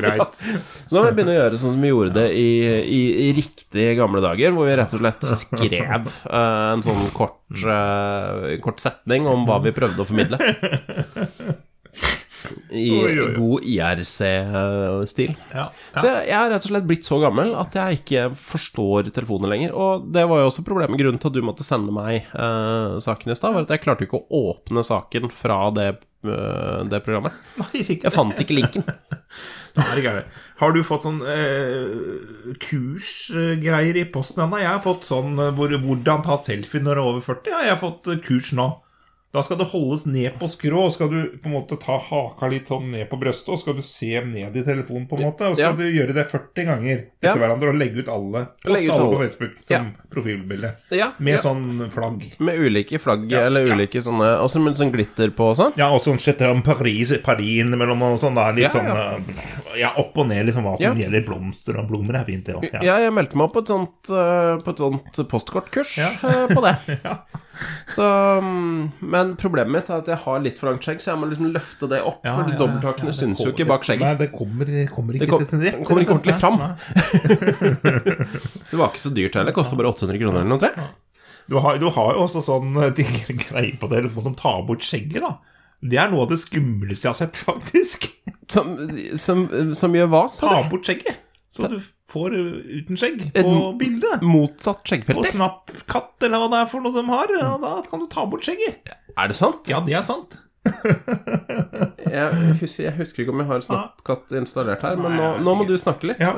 [0.00, 0.38] greit.
[0.88, 2.46] Så nå må vi begynne å gjøre sånn som vi gjorde det i,
[2.80, 7.42] i, i riktige gamle dager, hvor vi rett og slett skrev uh, en sånn kort,
[7.66, 10.40] uh, kort setning om hva vi prøvde å formidle.
[12.74, 15.34] I Oi, oi, god IRC-stil.
[15.54, 15.68] Ja.
[15.94, 19.76] Så jeg, er rett og slett blitt så gammel at jeg ikke forstår telefoner lenger.
[19.78, 20.98] Og det var jo også problemet.
[21.00, 24.08] Grunnen til at du måtte sende meg uh, saken i stad, var at jeg klarte
[24.08, 25.88] ikke å åpne saken fra det,
[26.26, 27.36] uh, det programmet.
[27.62, 28.88] Nei, ikke Jeg fant ikke linken.
[29.74, 34.60] Har du fått sånn eh, kursgreier i posten ennå?
[34.62, 37.50] Jeg har fått sånn eh, hvor, hvordan ta selfie når du er over 40.
[37.50, 38.68] Ja, jeg har fått kurs nå.
[39.34, 42.46] Da skal det holdes ned på skrå, og skal du på en måte ta haka
[42.52, 45.48] litt sånn ned på brøstet, og skal du se ned i telefonen, på en måte.
[45.50, 45.72] Og skal Ja.
[45.72, 47.34] du gjøre det 40 ganger etter Ja.
[47.34, 48.46] hverandre og legge ut alle.
[48.64, 49.78] Ut alle på Facebook Facebook Ja.
[49.78, 50.70] som profilbilde.
[50.90, 51.38] Ja, Med ja.
[51.42, 52.22] sånn flagg.
[52.38, 53.74] Med ulike flagg, Ja, eller ja.
[53.74, 55.76] ulike sånne Også med sånn glitter på og sånn.
[55.76, 58.34] Ja, og sånn Chetam Paris, Paris innimellom og sånn.
[58.36, 58.94] Da, litt Ja, ja.
[58.94, 61.08] sånn eh, ja, opp og ned liksom hva som Ja.
[61.08, 62.82] gjelder blomster og blomster er fint, det òg.
[62.84, 66.62] Ja, jeg meldte meg opp på et sånt, eh, på et sånt postkortkurs eh, på
[66.62, 66.78] det.
[67.94, 68.06] Så,
[68.42, 68.80] mm,
[69.14, 71.48] men problemet mitt er at jeg har litt for langt skjegg, så jeg må liksom
[71.54, 72.20] løfte det opp.
[72.24, 74.06] for ja, dobbelttakene ja, syns jo ikke bak skjegget.
[74.06, 75.78] Nei, det kommer, kommer ikke Det kom- til sin rett.
[75.78, 76.56] det kommer ikke ordentlig fram.
[78.70, 79.54] Det var ikke så dyrt heller.
[79.56, 80.78] Kosta bare 800 kroner eller noe, tror jeg.
[81.50, 83.00] Du har, du har jo også sånn eh,
[83.44, 85.34] greier på det, som tar bort skjegget, da.
[85.84, 87.98] Det er noe av det skumleste jeg har sett, faktisk.
[88.50, 88.66] Som,
[89.20, 89.38] som,
[89.76, 90.22] som gjør hva?
[90.32, 91.20] Ta bort skjegget,
[91.54, 91.78] så du
[92.12, 94.22] får eh, uten skjegg Et- på bildet.
[94.22, 97.28] Motsatt Og snappkatt, eller hva det er for noe de har.
[97.54, 98.92] Og da kan du ta bort skjegget.
[99.16, 99.68] Er det sant?
[99.70, 100.38] Ja, det er sant.
[102.14, 102.28] Jeg
[102.60, 105.74] husker, jeg husker ikke om jeg har Snappkatt installert her, men nå, nå må du
[105.80, 106.20] snakke litt.
[106.22, 106.36] Ja.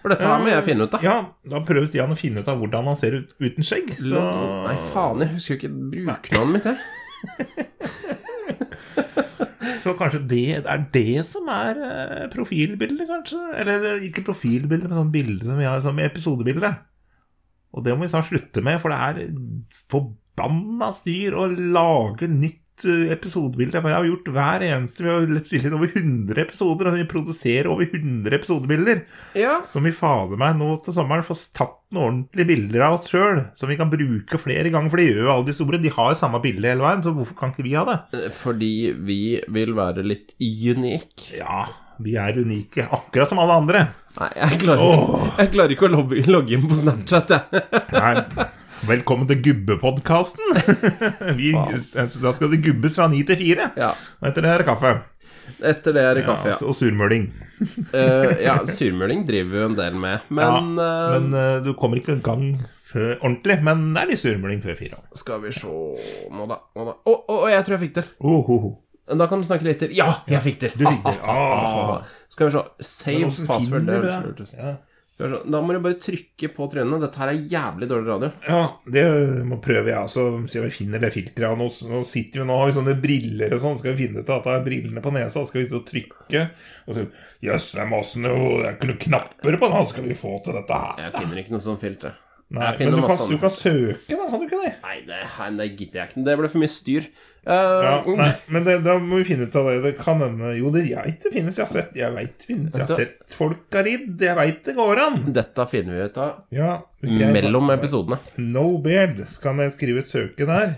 [0.00, 1.02] For dette her må jeg finne ut av.
[1.04, 1.16] Ja,
[1.52, 3.92] da prøver Stian å finne ut av hvordan han ser ut uten skjegg.
[4.00, 6.78] Så Nei, faen, jeg husker jo ikke brukernavnet mitt, jeg.
[9.82, 13.40] Så kanskje det er det som er eh, profilbildet, kanskje?
[13.60, 16.72] Eller eh, ikke profilbildet, men sånn bilde som vi har som episodebilde.
[17.76, 22.62] Og det må vi snart slutte med, for det er forbanna styr å lage nytt
[22.86, 23.80] eh, episodebilde.
[23.80, 27.08] For jeg har gjort hver eneste Vi har spilt inn over 100 episoder, og vi
[27.10, 29.02] produserer over 100 episodebilder.
[29.38, 29.58] Ja.
[29.72, 33.42] Som vi fader meg nå til sommeren får tatt noen ordentlige bilder av oss sjøl.
[33.58, 35.82] Som vi kan bruke flere ganger, for det gjør jo alle de store.
[35.82, 37.98] De har samme bilde hele veien, så hvorfor kan ikke vi ha det?
[38.38, 38.72] Fordi
[39.08, 39.20] vi
[39.58, 41.38] vil være litt unike.
[41.40, 41.66] Ja,
[42.04, 43.88] vi er unike, akkurat som alle andre.
[44.18, 47.66] Nei, jeg klarer, jeg klarer ikke å logge inn på Snapchat, jeg.
[47.94, 48.48] Nei.
[48.86, 50.54] Velkommen til Gubbepodkasten.
[51.38, 53.70] Vi- Da skal det gubbes fra ni til fire.
[53.76, 53.90] Ja.
[54.20, 54.92] Og etter det er det kaffe.
[55.64, 56.58] Etter det er det kaffe, ja.
[56.62, 57.28] Og surmøling.
[57.90, 61.72] uh, ja, surmøling driver vi jo en del med, men, ja, uh, men uh, du
[61.74, 62.44] kommer ikke i gang
[62.88, 63.58] før ordentlig.
[63.66, 65.00] Men det er litt surmøling før fire.
[65.18, 66.60] Skal vi se Nå, da.
[66.76, 66.94] Nå, da.
[67.02, 68.12] Å, å, å, jeg tror jeg fikk til.
[68.20, 68.76] Oh, oh, oh.
[69.08, 69.92] Da kan du snakke litt til.
[69.96, 70.74] Ja, jeg fikk til!
[70.76, 71.20] Du fikk til.
[71.32, 72.04] Ah.
[72.28, 72.62] Skal vi se.
[72.84, 73.88] Save password.
[73.88, 74.18] Det det?
[74.28, 74.52] lurt.
[74.52, 74.74] Ja.
[75.18, 77.00] Da må du bare trykke på trynene.
[77.02, 78.28] Dette her er jævlig dårlig radio.
[78.46, 79.02] Ja, det
[79.48, 80.26] må prøve jeg også.
[80.46, 81.58] Se om vi finner det filteret.
[81.58, 83.80] Nå, nå sitter vi nå har vi sånne briller og sånn.
[83.80, 85.42] Skal vi finne ut at det er brillene på nesa?
[85.48, 86.44] Skal vi sitte og trykke?
[86.86, 87.08] Og så
[87.48, 89.90] Jøss, det er masse noe Det er ikke noen knapper på den.
[89.90, 91.04] Skal vi få til dette her?
[91.08, 92.14] Jeg finner ikke noe sånt filter.
[92.48, 94.26] Nei, men du kan, du kan søke, da.
[94.32, 94.70] Kan du ikke det?
[94.80, 95.18] Nei, det,
[95.58, 96.22] det gidder jeg ikke.
[96.24, 97.08] Det ble for mye styr.
[97.48, 97.52] Uh,
[97.84, 99.74] Ja, nei, men det, da må vi finne ut av det.
[99.84, 101.58] Det kan hende Jo, det veit det finnes.
[101.60, 102.72] Jeg har sett Jeg vet det finnes.
[102.72, 104.24] Jeg har sett folk har ridd.
[104.24, 105.20] Jeg veit det går an.
[105.36, 106.72] Dette finner vi ut av Ja,
[107.04, 108.20] jeg mellom episodene.
[108.40, 109.20] No beard.
[109.28, 110.72] Så kan jeg skrive et søke der.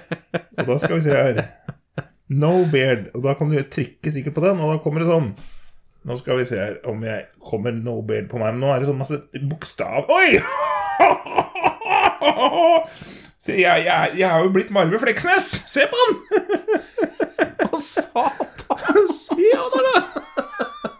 [0.60, 1.44] Og da skal vi se her.
[2.32, 3.10] No beard.
[3.12, 5.32] Og da kan du trykke sikkert på den, og da kommer det sånn.
[6.08, 8.54] Nå skal vi se her om jeg kommer no beard på meg.
[8.56, 10.40] Men nå er det sånn masse bokstav Oi!
[13.40, 15.46] Se, jeg, jeg, jeg er jo blitt Marve Fleksnes.
[15.70, 16.18] Se på han!
[17.70, 18.50] Å, satan!
[18.90, 20.02] Han der, da!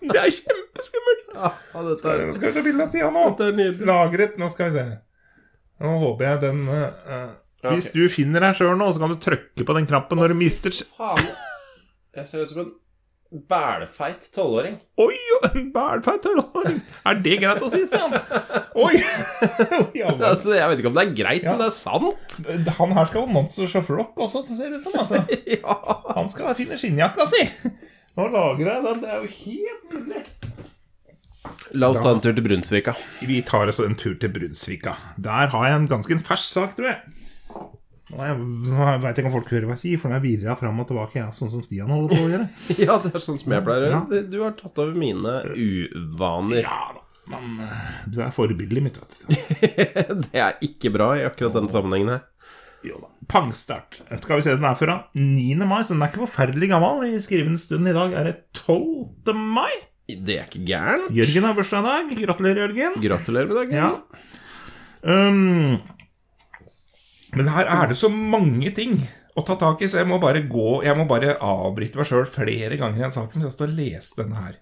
[0.00, 1.26] Det er kjempeskummelt.
[1.35, 3.26] Ja, Nå skal vi ta bilde av Stian nå.
[3.87, 4.40] Lagret.
[4.40, 4.87] Nå skal vi se.
[5.80, 7.28] Nå håper jeg den uh, eh,
[7.70, 10.40] Hvis du finner deg sjøl nå, så kan du trykke på den knappen når du
[10.40, 11.28] mister Faen.
[12.16, 12.72] Jeg ser ut som en
[13.31, 14.79] bælfeit tolvåring.
[14.99, 15.14] Oi,
[15.55, 16.81] en bælfeit tolvåring!
[17.07, 18.16] Er det greit å si, Stian?
[18.75, 18.97] Oi!
[20.31, 21.53] Altså, jeg vet ikke om det er greit, Ja.
[21.55, 22.40] men det er sant.
[22.81, 24.99] han her skal ha Monsters of Rock også, det ser ut som.
[25.05, 25.23] Altså.
[25.61, 25.77] Ja.
[26.16, 27.45] Han skal finne skinnjakka si!
[28.19, 29.03] Nå lager jeg den.
[29.05, 30.25] Det er jo helt nydelig.
[31.79, 32.97] La oss ta en tur til Brunsvika.
[33.25, 34.97] Vi tar oss en tur til Brunsvika.
[35.23, 36.99] Der har jeg en ganske en fersk sak, tror jeg.
[38.11, 40.81] Er jeg, veit ikke om folk hører hva jeg sier, for nå er jeg fram
[40.83, 42.49] og tilbake, ja, sånn som Stian holder på å gjøre.
[42.87, 44.25] Ja, det er sånn som jeg pleier å gjøre.
[44.33, 46.64] Du har tatt over mine uvaner.
[46.64, 47.05] Ja da.
[47.31, 48.96] Men eh, du er forbildet mitt.
[48.99, 49.37] vet du.
[50.25, 52.25] Det er ikke bra i akkurat denne sammenhengen her.
[52.87, 53.11] Jo da.
[53.31, 54.01] Pangstart.
[54.25, 55.61] Skal vi se, den er fra 9.
[55.68, 57.05] mai, så den er ikke forferdelig gammel.
[57.07, 59.37] I skrivende stund i dag er det 12.
[59.37, 59.70] mai.
[60.11, 61.12] Det er ikke gærent.
[61.14, 62.12] Jørgen har bursdag i dag.
[62.25, 62.99] Gratulerer, Jørgen.
[63.05, 63.79] Gratulerer med dagen.
[63.79, 63.90] Ja.
[65.07, 65.99] Um,
[67.37, 68.97] men her er det så mange ting
[69.38, 72.27] å ta tak i, så jeg må bare gå Jeg må bare avbryte meg sjøl
[72.29, 73.40] flere ganger i den saken.
[73.40, 74.59] Så jeg står og leser denne her.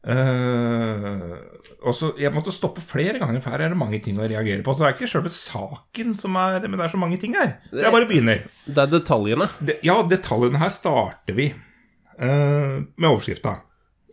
[0.00, 1.36] Uh,
[1.84, 4.64] og så Jeg måtte stoppe flere ganger, for her er det mange ting å reagere
[4.64, 4.72] på.
[4.74, 7.58] Så det er ikke sjølve saken som er Men det er så mange ting her.
[7.70, 8.44] Så jeg bare begynner.
[8.66, 9.48] Det er detaljene.
[9.60, 13.58] Det, ja, detaljene her starter vi uh, med overskrifta.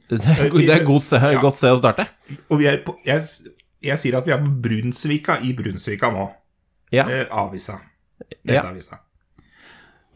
[0.08, 1.40] Det er, det er god sted, Ja.
[1.44, 2.08] godt sted å starte.
[2.48, 3.24] Og vi er på, jeg,
[3.84, 6.30] jeg sier at vi er på Brunsvika i Brunsvika nå.
[6.94, 7.06] Ja.
[7.12, 7.80] Eh, avisa.
[8.48, 9.02] Nettavisa.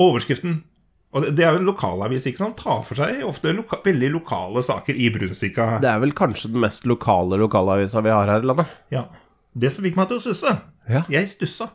[0.01, 0.63] Overskriften
[1.11, 2.55] Og det, er jo en lokalavis ikke sant?
[2.61, 5.65] tar for seg ofte loka, veldig lokale saker i Brunsvika.
[5.83, 8.71] Det er vel kanskje den mest lokale lokalavisa vi har her i landet.
[8.95, 9.09] Ja.
[9.51, 10.53] Det som fikk meg til å stusse
[10.87, 11.03] Ja.
[11.11, 11.67] Jeg stussa.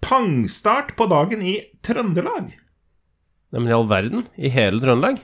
[0.00, 2.54] Pangstart på dagen i Trøndelag.
[3.52, 4.24] Nei, men i all verden.
[4.40, 5.20] I hele Trøndelag.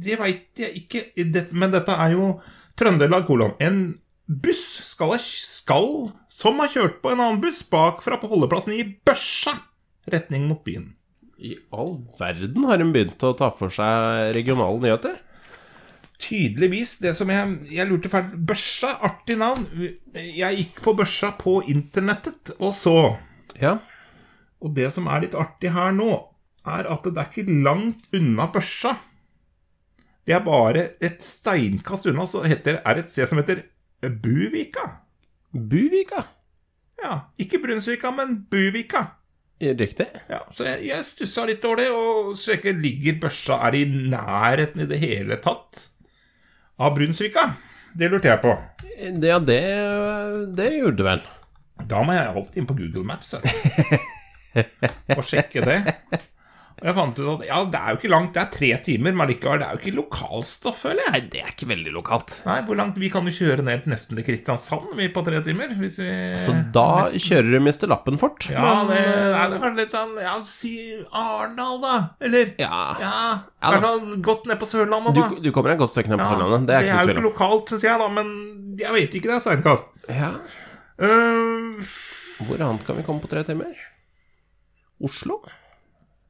[0.00, 1.02] det veit jeg ikke.
[1.50, 2.30] Men dette er jo
[2.78, 3.56] Trøndelag kolon.
[3.60, 3.98] En
[4.30, 5.90] buss skal, skal
[6.30, 9.56] som har kjørt på en annen buss bakfra på holdeplassen i Børsa,
[10.10, 10.92] retning mot byen.
[11.40, 15.18] I all verden har hun begynt å ta for seg regionale nyheter.
[16.20, 16.98] Tydeligvis.
[17.00, 19.64] Det som jeg, jeg lurte fælt Børsa, artig navn.
[20.14, 22.96] Jeg gikk på Børsa på internettet og så.
[23.60, 23.78] Ja.
[24.60, 26.12] Og det som er litt artig her nå,
[26.68, 28.98] er at det er ikke langt unna Børsa.
[30.28, 33.64] Det er bare et steinkast unna, så heter, er et sted som heter
[34.00, 34.86] Buvika.
[35.52, 36.24] Buvika.
[37.02, 39.06] Ja, ikke Brunsvika, men Buvika.
[39.60, 40.06] Riktig.
[40.28, 44.86] Ja, så jeg, jeg stussa litt over det, og søker ligger børsa Er i nærheten
[44.86, 45.82] i det hele tatt
[46.80, 47.44] av Brunsvika.
[47.92, 48.54] Det lurte jeg på.
[49.20, 49.60] Ja, det,
[50.56, 51.22] det gjorde du vel.
[51.90, 53.34] Da må jeg alltid inn på Google Maps
[55.16, 55.78] og sjekke det.
[56.80, 59.12] Og jeg fant ut at ja, det er jo ikke langt, det er tre timer,
[59.12, 61.12] men likevel, det er jo ikke lokalstoff, føler jeg.
[61.12, 62.36] Nei, det er ikke veldig lokalt.
[62.46, 65.42] Nei, hvor langt, Vi kan jo kjøre ned til nesten til Kristiansand vi på tre
[65.44, 65.74] timer.
[65.76, 66.08] Hvis vi
[66.40, 67.84] Så da kjører du Mr.
[67.92, 68.48] Lappen fort.
[68.48, 70.72] Ja, det, nei, det er kanskje litt sånn Ja, si
[71.12, 71.94] Arendal, da.
[72.20, 72.80] Eller Ja.
[73.04, 73.12] Ja,
[73.60, 75.44] Ja, kanskje godt ned på Sørlandet, Du, da.
[75.44, 76.66] du kommer et godt stykke ned på Ja, Sørlandet.
[76.70, 78.34] Det er ikke jo ikke lokalt, syns jeg, da, men
[78.80, 79.92] jeg vet ikke, det er steinkast.
[80.08, 80.32] Ja.
[81.00, 81.80] Uh,
[82.48, 83.76] Hvor annet kan vi komme på tre timer?
[85.04, 85.42] Oslo?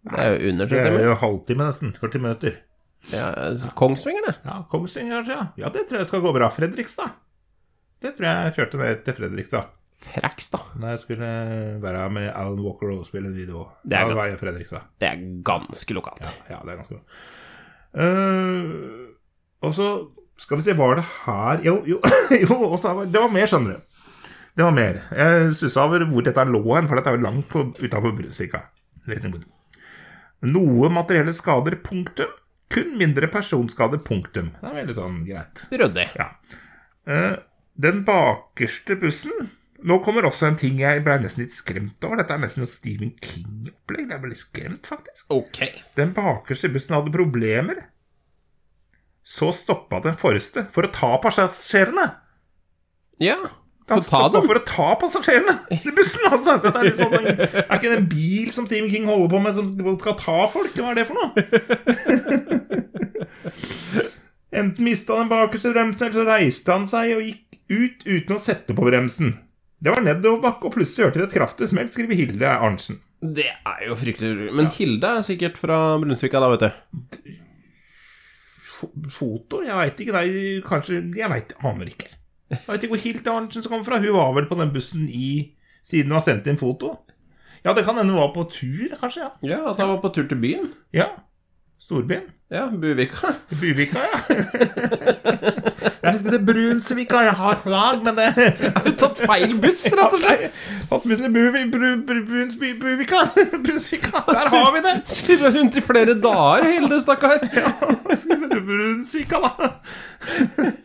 [0.01, 1.93] Det er jo under det er jo halvtime, nesten.
[2.01, 2.61] 40 minutter.
[3.13, 3.27] Ja,
[3.77, 4.35] Kongsvinger, det.
[4.45, 5.37] Ja, Kongsvinger, kanskje?
[5.37, 5.67] Ja.
[5.67, 6.49] ja, det tror jeg skal gå bra.
[6.53, 7.13] Fredrikstad.
[8.01, 9.77] Det tror jeg kjørte ned til Fredrikstad.
[10.01, 10.73] Frekstad.
[10.81, 11.29] Da jeg skulle
[11.83, 13.67] være med Alan Walker og spille en video.
[13.85, 14.89] Det er da var jeg Fredrikstad.
[15.01, 16.25] Det er ganske lokalt.
[16.25, 17.29] Ja, ja, det er ganske lokalt.
[17.91, 19.11] Uh,
[19.61, 19.91] og så
[20.39, 22.01] skal vi se, var det her Jo, jo,
[22.49, 23.81] jo også, det var mer, skjønner du.
[24.57, 25.03] Det var mer.
[25.17, 28.65] Jeg stussa over hvor dette lå hen, for dette er jo langt utafor Brunsvika.
[30.47, 32.33] Noe materielle skader, punktum.
[32.71, 34.53] Kun mindre personskader, punktum.
[34.61, 35.65] Det er veldig sånn greit.
[35.75, 36.07] Ryddig.
[36.17, 36.29] Ja.
[37.11, 37.33] Eh,
[37.81, 39.49] den bakerste bussen
[39.81, 42.19] Nå kommer også en ting jeg ble nesten litt skremt over.
[42.21, 44.11] Dette er nesten noe Stephen King-opplegg.
[44.13, 45.25] Jeg ble litt skremt, faktisk.
[45.33, 45.63] Ok.
[45.97, 47.87] Den bakerste bussen hadde problemer.
[49.25, 52.05] Så stoppa den forreste for å ta passasjerene.
[53.25, 53.39] Ja,
[53.91, 56.57] Han få stoppa for å ta passasjerene i bussen, altså!
[56.63, 59.97] Dette er, sånn, er ikke det en bil som Stephen King holder på med, som
[60.01, 60.75] skal ta folk?
[60.79, 61.31] Hva er det for noe?
[64.61, 68.43] Enten mista den bakerste bremsen, eller så reiste han seg og gikk ut uten å
[68.43, 69.37] sette på bremsen.
[69.81, 72.99] Det var nedoverbakke, og plutselig hørte de et kraftig smell, skriver Hilde Arntzen.
[73.21, 74.55] Det er jo fryktelig urolig.
[74.59, 77.37] Men Hilde er sikkert fra Brunsvika, da, vet du.
[79.13, 79.61] Foto?
[79.65, 80.15] Jeg veit ikke.
[80.17, 80.29] Nei,
[80.65, 82.09] kanskje Jeg vet, aner ikke.
[82.51, 84.01] Jeg vet ikke hvor Hilt Arntzen kommer fra.
[84.03, 85.55] Hun var vel på den bussen i
[85.87, 86.91] Siden hun har sendt inn foto.
[87.65, 89.23] Ja, det kan hende hun var på tur, kanskje.
[89.23, 89.31] Ja.
[89.49, 90.73] Ja, at han var på tur til byen.
[90.93, 91.07] ja.
[91.81, 92.27] Storbyen.
[92.51, 93.35] Ja, Buvika.
[93.61, 94.19] Buvika, ja.
[96.03, 97.21] Jeg skulle til Brunsvika.
[97.23, 100.57] Jeg har flagg, men det Har du tatt feil buss, rett og slett?
[100.91, 103.21] Tatt bussen i Buvi, Bru, Bru, Brunsby, Buvika.
[103.65, 104.25] Brunsvika.
[104.27, 104.97] Der har vi det!
[105.15, 107.39] Surra rundt i flere dager, Hilde, stakkar.
[107.55, 107.71] ja,
[108.19, 109.71] skulle til Brunsvika, da.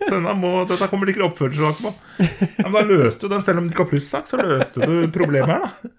[0.06, 1.96] Denne må, dette kommer det ikke oppførselssak på.
[2.62, 5.00] Ja, men da løste du den, selv om det ikke har plussak, så løste du
[5.18, 5.96] problemet her, da.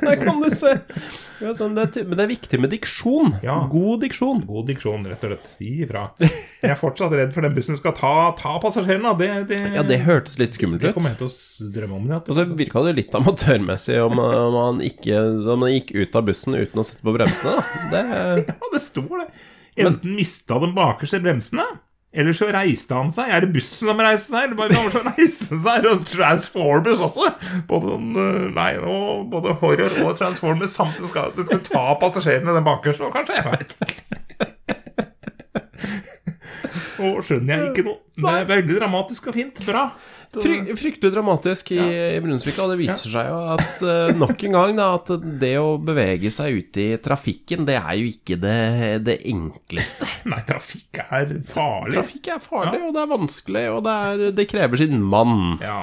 [0.00, 0.78] Der kan du se.
[1.40, 3.34] Ja, sånn, det er, men det er viktig med diksjon.
[3.44, 3.54] Ja.
[3.72, 4.42] God diksjon.
[4.48, 5.46] God diksjon, rett og slett.
[5.56, 6.02] Si ifra.
[6.20, 9.14] Jeg er fortsatt redd for den bussen skal ta, ta passasjerene.
[9.20, 10.98] Det, det, Ja, det hørtes litt skummelt det ut.
[10.98, 12.10] kommer jeg til å drømme om.
[12.12, 12.20] Ja.
[12.26, 15.20] Og så virka det litt amatørmessig om, om, han ikke,
[15.56, 17.56] om han gikk ut av bussen uten å sette på bremsene.
[17.56, 17.86] Da.
[17.94, 18.04] Det,
[18.52, 19.30] Ja, det står det.
[19.80, 21.64] Enten mista den bakerste bremsene,
[22.12, 23.30] eller så reiste han seg.
[23.30, 25.86] Er det bussen som reiste seg, eller bare så reiste han seg?
[25.92, 27.28] Og Transformers også.
[27.70, 28.70] Både, sånn, øh, nei,
[29.30, 34.29] både horror og Transformers samtidig skal skal ta passasjerene den bakerste, kanskje, jeg veit ikke.
[37.00, 38.00] Og skjønner jeg ikke noe.
[38.20, 39.60] Det er veldig dramatisk og fint.
[39.64, 39.84] Bra.
[40.30, 44.54] Fry, fryktelig dramatisk i, i Brunsvika, og det viser seg jo at eh, nok en
[44.54, 45.08] gang da, at
[45.42, 48.60] det å bevege seg ute i trafikken, det er jo ikke det,
[49.08, 50.06] det enkleste.
[50.30, 51.96] Nei, trafikk er farlig.
[51.96, 55.58] Trafikk er farlig, og det er vanskelig, og det, er, det krever sin mann.
[55.64, 55.80] Ja.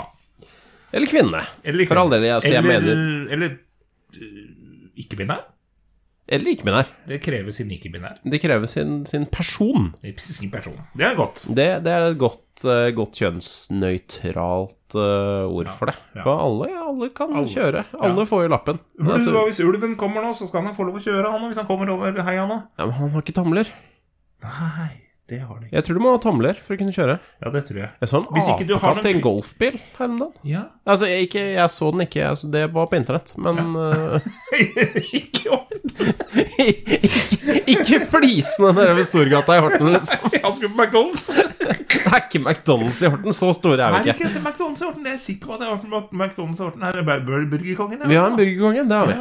[0.95, 1.43] Eller kvinne.
[1.67, 3.03] Eller, For all del, altså, jeg mener
[3.35, 3.57] eller
[4.15, 4.41] øh,
[5.03, 5.43] ikke-binær.
[6.27, 6.89] Eller ikke-binær.
[7.07, 8.17] Det krever sin ikke-binær.
[8.27, 9.93] Det krever sin, sin person.
[10.19, 10.75] Sin person.
[10.97, 11.45] Det er godt.
[11.47, 15.95] Det, det er et godt, eh, godt kjønnsnøytralt eh, ord for det.
[16.17, 16.23] ja.
[16.25, 17.47] For alle, alle kan Alle.
[17.51, 17.85] kjøre.
[18.01, 18.79] Alle får jo lappen.
[18.99, 21.59] Men Altså, hvis ulven kommer nå, så skal han få lov å kjøre han hvis
[21.61, 22.59] han kommer over heia nå?
[22.77, 23.71] ja, men han har ikke tomler.
[24.43, 24.91] Nei,
[25.27, 25.75] Det har de ikke.
[25.75, 27.17] Jeg tror du må ha tomler for å kunne kjøre.
[27.43, 27.89] Ja, det tror jeg.
[27.99, 30.33] Jeg så en Hvis ikke du har apekatt i sånn- en golfbil her om dagen.
[30.47, 30.61] Ja.
[30.87, 34.29] Altså, jeg, ikke, jeg så den ikke, altså, det var på internett, men eh,
[35.19, 36.13] ikke ordentlig.
[36.63, 40.29] ikke, ikke flisene nede ved Storgata i Horten, liksom.
[40.37, 41.27] Jeg skulle på McDonald's.
[41.27, 44.15] Det er ikke McDonald's i Horten, så store er Er vi det ikke.
[44.15, 45.03] ikke dette McDonald's i Horten?
[45.07, 46.87] Det er sikker på at det er Horten- McDonald's i Horten.
[46.87, 47.99] Her er Bur- Burgerkongen.
[48.01, 48.07] ja.
[48.07, 49.15] Vi har en burgerkonge, det har vi.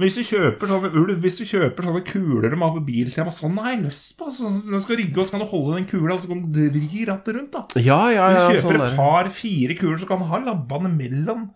[0.00, 3.56] Hvis du kjøper sånne ulv Hvis du kjøper sånne kuler de har på biltema Sånn
[3.58, 4.28] har jeg lyst på.
[4.32, 6.40] Sånn, når du skal rigge, og så kan du holde den kula, og så kan
[6.54, 7.52] du vri rattet rundt.
[7.52, 8.96] da Ja, ja, Du kjøper sånn et der.
[8.96, 11.50] par-fire kuler, så kan du ha labbene mellom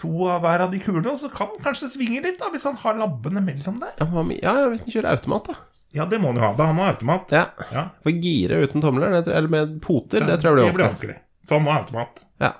[0.00, 1.10] to av hver av de kulene.
[1.12, 3.92] Og så kan den kanskje svinge litt, da hvis han har labbene mellom der.
[4.00, 5.54] Ja, hva med- ja, ja, hvis den kjører automat, da.
[5.92, 6.52] Ja, det må han jo ha.
[6.54, 7.32] Da har han automat.
[7.34, 7.46] Ja.
[7.72, 11.16] Ja, For gire uten tomler, det, eller med poter, det tror jeg blir vanskelig.
[11.16, 11.16] vanskelig.
[11.48, 12.24] Så han må ha automat.
[12.40, 12.52] Ja.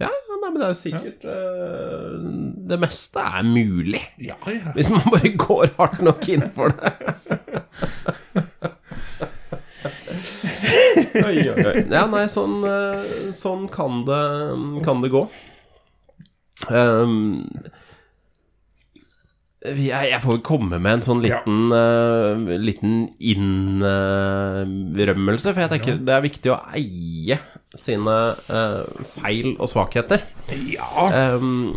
[0.00, 4.00] Ja, ja, nei, men det er jo sikkert eh, Det meste er mulig.
[4.18, 4.72] Ja, ja.
[4.74, 6.94] Hvis man bare går hardt nok inn for det.
[11.26, 11.84] oi, oi, oi.
[11.96, 12.98] Ja, nei, sånn, eh,
[13.36, 14.22] sånn kan, det,
[14.86, 15.22] kan det gå.
[16.68, 17.44] Um,
[19.60, 26.22] jeg, får komme med en sånn liten, eh, liten innrømmelse, for jeg tenker det er
[26.24, 27.36] viktig å eie
[27.78, 30.20] sine uh, feil og svakheter.
[30.72, 30.86] ja.
[31.36, 31.74] Um,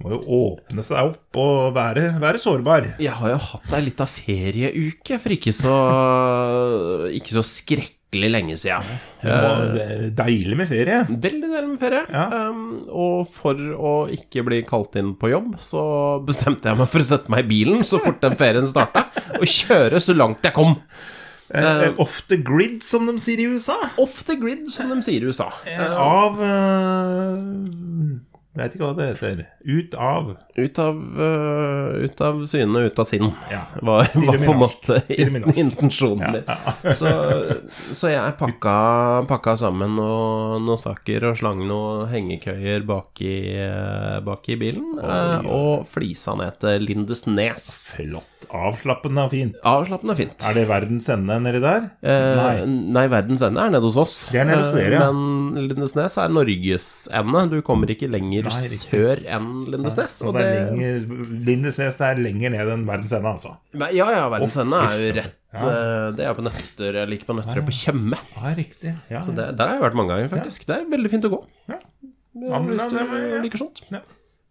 [0.00, 2.96] Må jo åpne seg opp og være, være sårbar.
[3.04, 5.76] Jeg har jo hatt ei lita ferieuke for ikke så
[7.12, 7.44] Ikke så
[8.10, 8.98] skrekkelig lenge siden.
[9.22, 11.04] Er deilig med ferie.
[11.06, 12.02] Veldig deilig med ferie.
[12.10, 12.48] Ja.
[12.50, 17.00] Um, og for å ikke bli kalt inn på jobb, så bestemte jeg meg for
[17.00, 19.06] å sette meg i bilen så fort den ferien starta,
[19.38, 20.76] og kjøre så langt jeg kom.
[21.50, 23.76] Uh, off the grid, som de sier i USA.
[23.98, 25.50] Off the grid, som de sier i USA.
[25.66, 27.38] Uh, av uh,
[28.58, 29.40] Veit ikke hva det heter.
[29.62, 33.28] Ut av Ut av, uh, ut av syne, ut av sinn.
[33.48, 33.60] Ja.
[33.80, 34.96] Var, var på en måte
[35.62, 36.42] intensjonen min.
[36.48, 36.56] Ja.
[36.82, 36.94] Ja.
[36.98, 37.12] Så,
[37.96, 38.74] så jeg pakka,
[39.30, 44.98] pakka sammen noen noe saker og slang noen hengekøyer bak i, eh, bak i bilen.
[45.00, 47.70] eh, Og flisa ned til Lindesnes.
[47.96, 48.26] Flott.
[48.50, 49.56] Avslappende og fint.
[49.68, 50.34] Avslappende fint.
[50.44, 51.86] Er det verdens ende nedi der?
[52.02, 52.54] Eh, Nei.
[52.98, 53.06] nei.
[53.12, 54.16] verdens ende er nede hos oss.
[54.34, 55.08] Det er nede hos dere, ja.
[55.12, 57.46] Men Lindesnes er Norges ende.
[57.52, 60.16] Du kommer ikke lenger Nei, sør enn Lindesnes.
[60.20, 61.04] Så det er lenger,
[61.50, 63.56] Lindesnes er lenger ned enn verdens ende, altså.
[63.74, 65.64] Nei, Ja, ja, verdens ende er jo rett ja.
[65.66, 68.18] eh, Det er på Nøtter Jeg liker på Nøtterøy på Tjøme.
[68.36, 68.94] Ja, riktig.
[69.10, 70.66] Ja, Så det, der har jeg vært mange ganger, faktisk.
[70.70, 71.42] Det er veldig fint å gå.
[71.74, 71.78] Ja.
[72.40, 72.96] Ja, men hvis du
[73.42, 73.82] liker sånt.
[73.90, 74.00] Ja.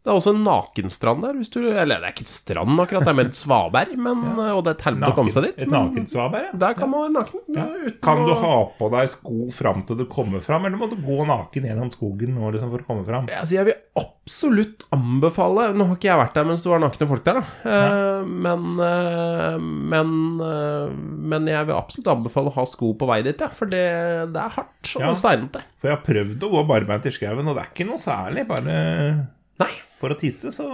[0.09, 3.11] Det er også en nakenstrand der, du Eller det er ikke et strand, akkurat, det
[3.11, 4.47] er mer et svaberg, men, ja.
[4.57, 5.59] og det er et helvete å komme seg dit.
[5.61, 6.53] Et nakensvaberg, ja.
[6.63, 7.43] Der kan man være naken.
[7.53, 10.89] uten Kan du å- ha på deg sko fram til du kommer fram, eller må
[10.89, 13.27] du gå naken gjennom skogen nå liksom for å komme fram?
[13.29, 17.07] Altså, jeg vil absolutt anbefale Nå har ikke jeg vært der mens det var nakne
[17.11, 17.43] folk der, da.
[17.69, 19.57] Eh, men, eh,
[19.93, 20.95] men, eh,
[21.33, 23.85] men jeg vil absolutt anbefale å ha sko på vei dit, ja, for det,
[24.33, 25.13] det er hardt og Ja.
[25.13, 25.61] steinete.
[25.77, 28.47] For jeg har prøvd å gå barbeint i skauen, og det er ikke noe særlig.
[28.49, 29.27] Bare
[29.59, 29.73] Nei.
[29.99, 30.65] For å tisse, så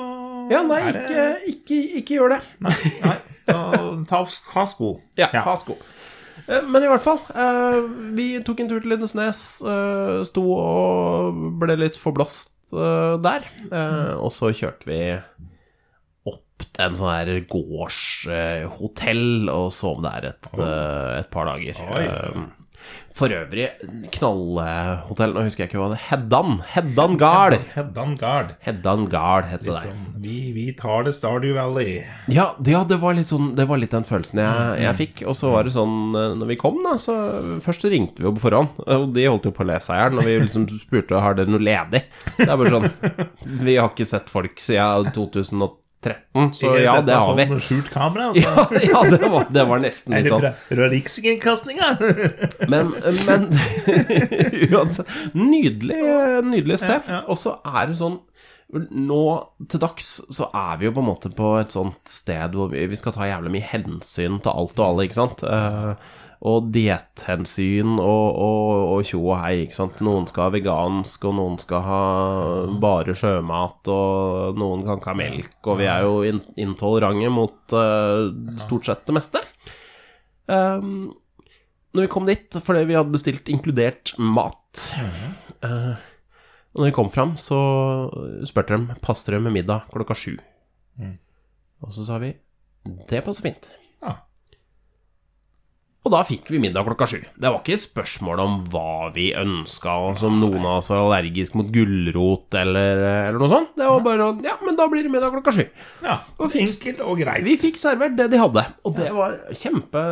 [0.52, 2.42] Ja, nei, det- ikke, ikke, ikke gjør det.
[2.62, 3.18] Nei, nei.
[3.46, 3.60] Ta,
[4.10, 4.20] ta,
[4.56, 4.96] ha sko.
[5.18, 5.76] Ja, ha sko.
[6.48, 7.80] Eh, Men i hvert fall, eh,
[8.18, 13.46] vi tok en tur til Lindesnes, eh, sto og ble litt forblåst der.
[14.20, 15.00] Og så kjørte vi
[16.28, 20.50] opp til en sånn her gårdshotell og sov der et,
[21.22, 21.76] et par dager.
[21.96, 22.06] Oi.
[23.16, 23.70] For øvrig,
[24.12, 26.58] knallhotell, nå husker jeg ikke hva det Heddan.
[26.74, 27.56] Heddan Gard.
[27.72, 28.50] Heddan Gard.
[28.66, 29.76] Heddan Gard heter det.
[29.86, 32.02] Liksom, vi, vi tar det Stardew Valley.
[32.28, 35.24] Ja, det, ja det, var litt sånn, det var litt den følelsen jeg, jeg fikk.
[35.32, 37.16] Og så var det sånn eh, når vi kom, da så
[37.64, 40.02] Først ringte vi jo på forhånd, og de holdt jo på å le seg i
[40.04, 42.04] hjel når vi liksom spurte har dere noe ledig.
[42.36, 42.92] Det er bare sånn
[43.64, 45.64] Vi har ikke sett folk siden
[46.06, 47.48] 2013, så ja, det har vi.
[47.50, 48.28] Sånn skjult kamera.
[48.32, 48.68] altså.
[48.80, 50.46] Ja, ja det, var, det var nesten litt sånn.
[50.70, 51.90] fra, Rikskringkastinga?
[52.72, 52.94] Men,
[53.28, 53.44] men
[54.72, 56.00] uansett Nydelig,
[56.48, 57.10] nydelig sted.
[57.30, 58.18] Og så er det sånn
[58.76, 59.22] nå
[59.70, 62.82] til dags så er vi jo på en måte på et sånt sted hvor vi,
[62.90, 65.44] vi skal ta jævlig mye hensyn til alt og alle, ikke sant.
[65.46, 65.92] Eh,
[66.46, 70.02] og dietthensyn og, og, og tjo og hei, ikke sant.
[70.06, 72.00] Noen skal ha vegansk, og noen skal ha
[72.82, 77.76] bare sjømat, og noen kan ikke ha melk, og vi er jo in intolerante mot
[77.76, 79.44] uh, stort sett det meste.
[80.52, 81.14] Um,
[81.96, 84.84] når vi kom dit, fordi vi hadde bestilt inkludert mat
[85.64, 85.96] uh,
[86.76, 87.58] Og når vi kom fram, så
[88.46, 90.36] spurte de passer det med middag klokka sju.
[91.86, 92.36] Og så sa vi
[93.10, 93.68] det passer fint.
[96.06, 97.18] Og da fikk vi middag klokka sju.
[97.34, 101.72] Det var ikke spørsmål om hva vi ønska, som noen av oss var allergisk mot
[101.74, 103.72] gulrot eller, eller noe sånt.
[103.74, 105.64] Det var bare Ja, men da blir det middag klokka sju.
[106.06, 107.42] Ja, og Enkelt og greit.
[107.48, 110.04] Vi fikk servert det de hadde, og det var kjempe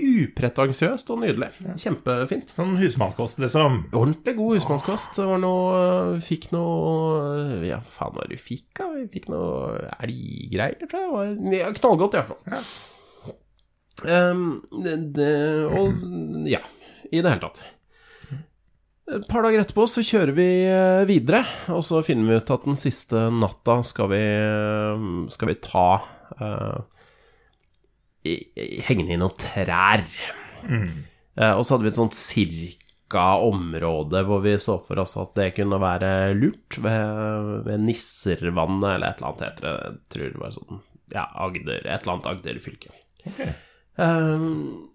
[0.00, 1.52] upretensiøst og nydelig.
[1.84, 2.56] Kjempefint.
[2.56, 3.82] Sånn husmannskost, liksom.
[3.92, 5.20] Ordentlig god husmannskost.
[5.20, 5.84] Det var noe
[6.26, 8.88] Fikk noe Ja, faen hva var det vi fikk, da?
[8.94, 11.38] Vi fikk noe elggreier, tror jeg.
[11.50, 12.54] Det var knallgodt, i hvert fall.
[12.56, 12.60] Ja.
[14.04, 15.32] Um, det, det,
[15.72, 15.94] og
[16.50, 16.60] ja,
[17.08, 17.64] i det hele tatt.
[19.06, 22.64] Et par dager etterpå så kjører vi eh, videre, og så finner vi ut at
[22.66, 24.22] den siste natta skal vi,
[25.30, 25.86] skal vi ta
[26.42, 26.80] uh,
[28.26, 28.34] i,
[28.88, 30.02] Henge i noen trær.
[30.66, 35.36] Eh, og så hadde vi et sånt cirka område hvor vi så for oss at
[35.38, 39.76] det kunne være lurt, ved, ved Nisservannet eller et eller annet heter det.
[39.76, 40.82] Jeg tror det var sånn
[41.14, 42.90] Ja, Agder, et eller annet Agder-fylke.
[43.30, 43.46] Ok.
[43.98, 44.88] Ehm,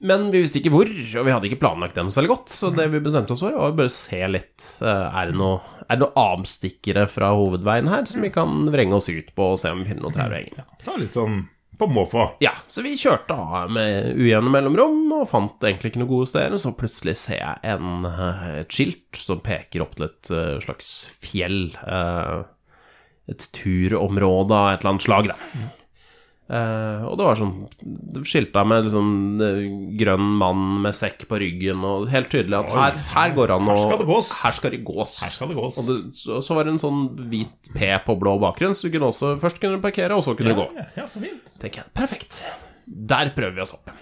[0.00, 2.52] men vi visste ikke hvor, og vi hadde ikke planlagt det noe særlig godt.
[2.56, 4.64] Så det vi bestemte oss for, var å bare se litt.
[4.80, 8.96] eh, Er det noe, er det noe avstikkere fra hovedveien her som vi kan vrenge
[8.96, 10.64] oss ut på og se om vi finner noe trær å henge?
[10.80, 11.42] Det var litt sånn
[11.80, 12.24] på måfå.
[12.44, 16.56] Ja, så vi kjørte av med ujevne mellomrom og fant egentlig ikke noe gode steder.
[16.60, 20.90] Så plutselig ser jeg en, eh, et skilt som peker opp til et eh, slags
[21.24, 21.74] fjell.
[21.84, 22.42] eh,
[23.30, 25.36] Et turområde av et eller annet slag, da.
[26.50, 29.10] Eh, og det var sånn skilta med liksom
[30.00, 33.78] grønn mann med sekk på ryggen, og helt tydelig at her, her går han og
[33.78, 34.32] Her skal det gås.
[34.40, 35.14] Her skal det gås.
[35.36, 35.78] Skal det gås.
[35.78, 38.96] Og det, så, så var det en sånn hvit P på blå bakgrunn, så du
[38.96, 40.68] kunne også først kunne du parkere, og så kunne du gå.
[40.74, 41.54] Ja, ja, så fint.
[41.62, 42.40] Tenker jeg, perfekt.
[42.90, 43.94] Der prøver vi oss opp.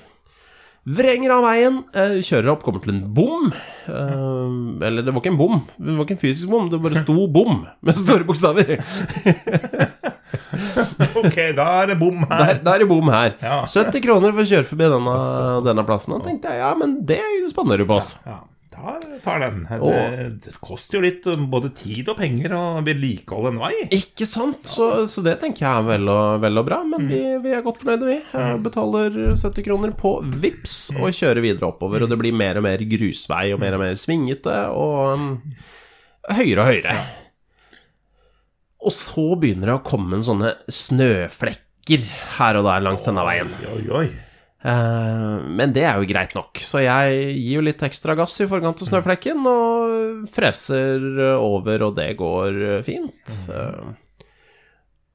[0.89, 3.51] Vrenger av veien, eh, kjører opp, kommer til en bom.
[3.53, 7.03] Eh, eller det var ikke en bom, det var ikke en fysisk bom, det bare
[7.03, 8.79] sto bom med store bokstaver.
[11.23, 12.45] Ok, da er det bom her.
[12.45, 13.35] Der, der er bom her.
[13.43, 13.63] Ja.
[13.67, 15.17] 70 kroner for å kjøre forbi denne,
[15.67, 16.15] denne plassen.
[16.17, 18.15] Og tenkte jeg, ja, men det spanner du på oss.
[18.27, 18.41] Ja,
[18.75, 18.95] da
[19.25, 19.63] tar den.
[19.69, 23.73] Det, det koster jo litt både tid og penger å vedlikeholde en vei.
[23.97, 24.69] Ikke sant?
[24.71, 26.81] Så, så det tenker jeg er vel og, vel og bra.
[26.87, 28.19] Men vi, vi er godt fornøyde, vi.
[28.33, 28.63] Mm.
[28.67, 32.05] betaler 70 kroner på VIPS og kjører videre oppover.
[32.05, 35.33] Og det blir mer og mer grusvei og mer og mer svingete og um,
[36.29, 37.01] høyere og høyere.
[38.79, 42.05] Og så begynner det å komme en sånne snøflekker
[42.39, 43.51] her og der langs denne veien.
[43.59, 44.09] Oi, oi, oi.
[44.59, 48.49] Eh, men det er jo greit nok, så jeg gir jo litt ekstra gass i
[48.51, 51.05] forkant av snøflekken og freser
[51.39, 53.39] over, og det går fint.
[53.55, 53.97] Eh,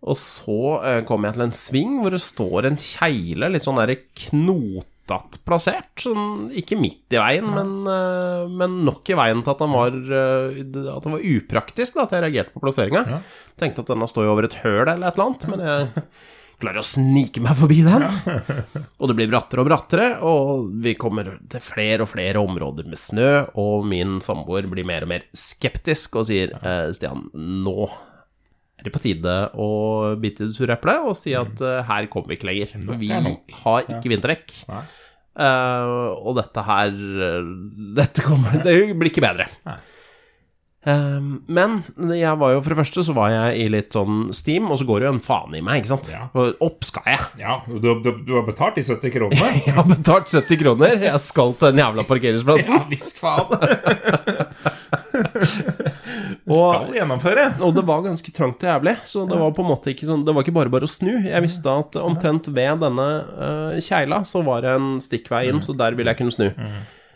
[0.03, 3.79] og så eh, kommer jeg til en sving hvor det står en kjegle, litt sånn
[3.79, 3.99] derre
[5.13, 5.93] knotete plassert.
[6.01, 9.91] Sånn, ikke midt i veien, men, eh, men nok i veien til at han var,
[9.93, 10.61] eh,
[10.95, 13.03] at han var upraktisk, da, at jeg reagerte på plasseringa.
[13.07, 13.19] Ja.
[13.57, 16.05] Tenkte at denne står jo over et høl eller et eller annet, men jeg
[16.63, 18.05] klarer å snike meg forbi den.
[18.99, 23.01] Og det blir brattere og brattere, og vi kommer til flere og flere områder med
[23.01, 27.89] snø, og min samboer blir mer og mer skeptisk og sier eh, Stian, nå
[28.83, 29.69] er det på tide å
[30.19, 32.75] bite i det sure eplet og si at eh, her kommer vi ikke lenger.
[32.83, 34.55] For vi har ikke vinterdekk.
[35.33, 35.85] Eh,
[36.21, 37.47] og dette her eh,
[37.97, 39.47] Dette kommer Det blir ikke bedre.
[40.85, 41.79] Eh, men
[42.11, 44.85] jeg var jo for det første så var jeg i litt sånn steam, og så
[44.89, 46.11] går det jo en faen i meg, ikke sant.
[46.11, 46.27] Ja.
[46.67, 47.21] Opp skal jeg.
[47.41, 49.49] Ja, du, du, du har betalt de 70 kronene?
[49.65, 50.93] Jeg har betalt 70 kroner.
[51.07, 52.73] Jeg skal til den jævla parkeringsplassen.
[52.77, 53.47] Ja visst faen.
[56.43, 57.43] Og, Skal gjennomføre.
[57.63, 60.25] og det var ganske trangt og jævlig, så det var på en måte ikke sånn
[60.27, 61.13] Det var ikke bare bare å snu.
[61.23, 65.75] Jeg visste at omtrent ved denne uh, kjeila så var det en stikkvei inn, så
[65.79, 66.49] der ville jeg kunne snu.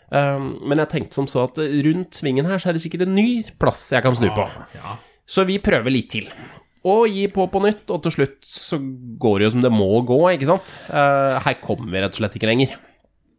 [0.08, 3.12] Um, men jeg tenkte som så at rundt svingen her så er det sikkert en
[3.18, 4.48] ny plass jeg kan snu på.
[4.78, 4.96] Ja.
[5.28, 6.30] Så vi prøver litt til.
[6.88, 9.90] Og gi på på nytt, og til slutt så går det jo som det må
[10.08, 10.72] gå, ikke sant?
[10.88, 12.78] Uh, her kommer vi rett og slett ikke lenger.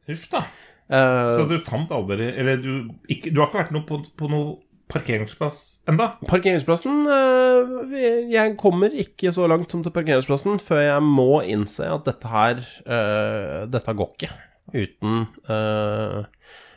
[0.09, 0.45] Uff da.
[0.89, 4.29] Uh, Så du fant aldri Eller du, ikke, du har ikke vært noe på, på
[4.31, 4.55] noe
[4.89, 5.57] parkeringsplass
[5.89, 6.07] enda?
[6.29, 7.97] Parkeringsplassen eh,
[8.33, 12.63] Jeg kommer ikke så langt som til parkeringsplassen før jeg må innse at dette her
[12.85, 14.31] eh, Dette går ikke
[14.73, 16.23] uten eh,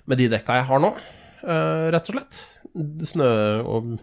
[0.09, 0.93] Med de dekka jeg har nå,
[1.43, 2.39] rett og slett.
[3.07, 3.29] Snø
[3.69, 3.97] og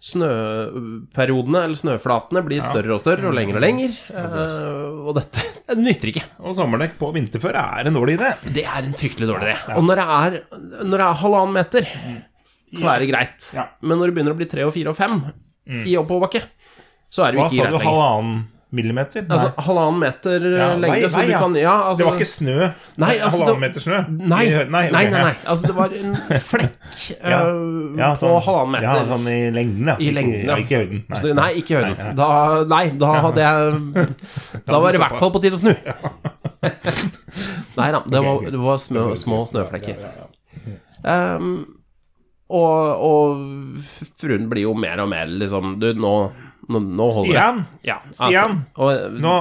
[0.00, 3.90] Snøperiodene, eller snøflatene, blir større og større og lengre og lengre.
[4.14, 6.22] eh, og dette det nytter ikke.
[6.40, 8.30] Og sommerdekk på vinterføre er en dårlig idé.
[8.56, 9.76] Det er en fryktelig dårlig idé.
[9.76, 10.38] Og når det er,
[10.80, 11.90] når det er halvannen meter,
[12.76, 13.40] så er det greit.
[13.56, 13.64] Ja.
[13.82, 15.14] Men når det begynner å bli tre og fire og fem
[15.86, 16.42] i oppoverbakke,
[17.10, 17.84] så er det jo Hva ikke sa greit du?
[17.88, 18.36] Halvannen
[18.70, 19.22] millimeter?
[19.26, 19.34] Nei.
[19.34, 21.38] Altså halvannen meter Ja, lengde, Nei, du ja.
[21.42, 22.68] kan Ja, altså det var ikke snø?
[23.02, 23.96] Nei, altså, halvannen meter snø?
[24.30, 25.32] Nei, nei, nei, nei.
[25.50, 26.12] Altså, det var en
[26.52, 27.40] flekk Ja.
[27.98, 28.86] ja, sånn, på halvannen meter.
[28.86, 29.96] Ja, sånn i lengden, ja.
[29.98, 30.56] I lengden, ja.
[30.62, 31.00] Ikke i høyden.
[31.10, 32.14] Nei, det- Nei, ikke i høyden.
[32.22, 32.28] Da,
[32.70, 33.58] nei, da hadde jeg
[34.70, 35.74] Da var det i hvert fall på tide å snu.
[37.80, 39.96] Nei da, det, var, det var små, små snøflekker.
[41.10, 41.52] Ehm,
[42.50, 46.14] og, og fruen blir jo mer og mer liksom Du, nå,
[46.68, 47.30] nå, nå holder.
[47.30, 49.34] Stian, Ja, Stian, Altså, og nå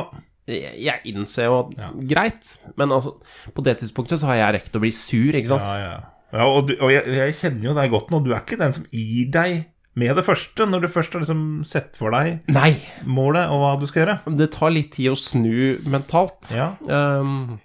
[0.49, 1.89] jeg, innser jo at Ja.
[2.09, 2.47] Greit,
[2.79, 3.15] men altså
[3.53, 5.67] På det tidspunktet så har jeg rekt å bli sur, ikke sant?
[5.67, 6.39] Ja, ja.
[6.39, 8.23] ja og du, og jeg, jeg kjenner jo deg godt nå.
[8.25, 9.67] Du er ikke den som gir deg
[9.99, 12.77] med det første, når du først har liksom sett for deg Nei!
[13.09, 14.37] målet og hva du skal gjøre.
[14.39, 16.51] Det tar litt tid å snu mentalt.
[16.55, 16.71] Ja.
[16.87, 17.57] Ehm,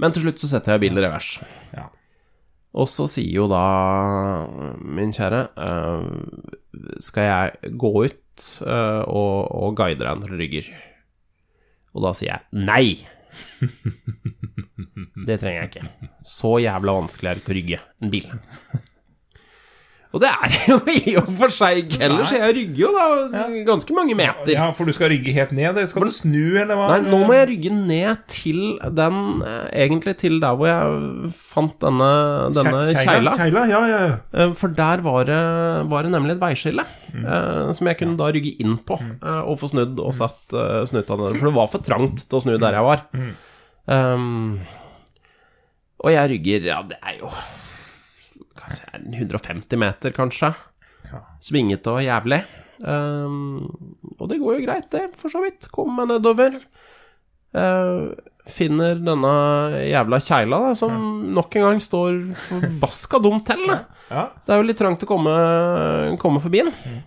[0.00, 1.38] men til slutt så setter jeg bilen i revers.
[1.74, 1.88] Ja.
[2.78, 3.64] Og så sier jo da
[4.78, 6.04] min kjære eh,
[7.02, 10.70] Skal jeg gå ut eh, og, og guide deg til Rygger?
[11.90, 12.86] Og da sier jeg nei.
[15.26, 16.10] Det trenger jeg ikke.
[16.22, 18.30] Så jævla vanskelig er det ikke å rygge en bil.
[20.10, 22.88] Og det er jo i og for seg ikke heller, så jeg rygger jo
[23.30, 24.50] da ganske mange meter.
[24.56, 25.78] ja, for du skal rygge helt ned?
[25.90, 26.88] Skal du snu, eller hva?
[26.96, 28.58] Nei, nå må jeg rygge ned til
[28.96, 32.10] den eh, Egentlig til der hvor jeg fant denne,
[32.56, 33.36] denne Kje- kjeila.
[33.38, 34.00] Kjeila, ja, ja.
[34.08, 34.18] ja.
[34.34, 35.38] Eh, For der var det,
[35.92, 37.70] var det nemlig et veiskille mm.
[37.78, 41.18] som jeg kunne da rygge inn på eh, og få snudd og satt uh, snuta
[41.20, 41.38] ned.
[41.38, 43.06] For det var for trangt til å snu der jeg var.
[43.90, 44.60] Um,
[46.00, 47.30] og jeg rygger Ja, det er jo
[48.94, 50.52] 150 meter, kanskje.
[51.42, 52.42] Svingete og jævlig.
[52.80, 53.68] Um,
[54.16, 55.68] og det går jo greit, det, for så vidt.
[55.74, 56.60] Kommer meg nedover.
[57.50, 58.12] Uh,
[58.50, 59.32] finner denne
[59.90, 60.94] jævla kjeila, da, som
[61.34, 63.64] nok en gang står forbaska dumt til.
[64.10, 64.28] Ja.
[64.44, 65.34] Det er jo litt trangt å komme,
[66.22, 67.02] komme forbi den.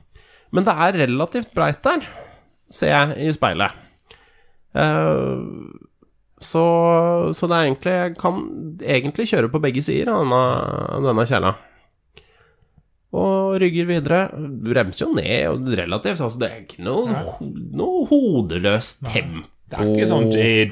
[0.53, 2.05] Men det er relativt breit der,
[2.73, 3.79] ser jeg i speilet.
[4.73, 5.41] Eh,
[6.45, 6.63] så,
[7.35, 8.41] så det er egentlig Jeg kan
[8.95, 10.41] egentlig kjøre på begge sider av denne,
[11.07, 11.53] denne kjela.
[13.13, 14.21] Og rygger videre.
[14.65, 16.21] Bremser jo ned og relativt.
[16.25, 17.25] Altså, det er ikke noe,
[17.77, 19.47] noe hodeløst tempo.
[19.73, 20.27] Det er ikke sånn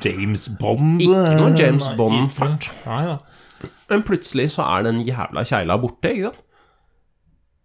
[0.06, 2.68] James Bond Ikke noe James Bond-fart.
[3.90, 6.48] Men plutselig så er den jævla kjegla borte, ikke sant?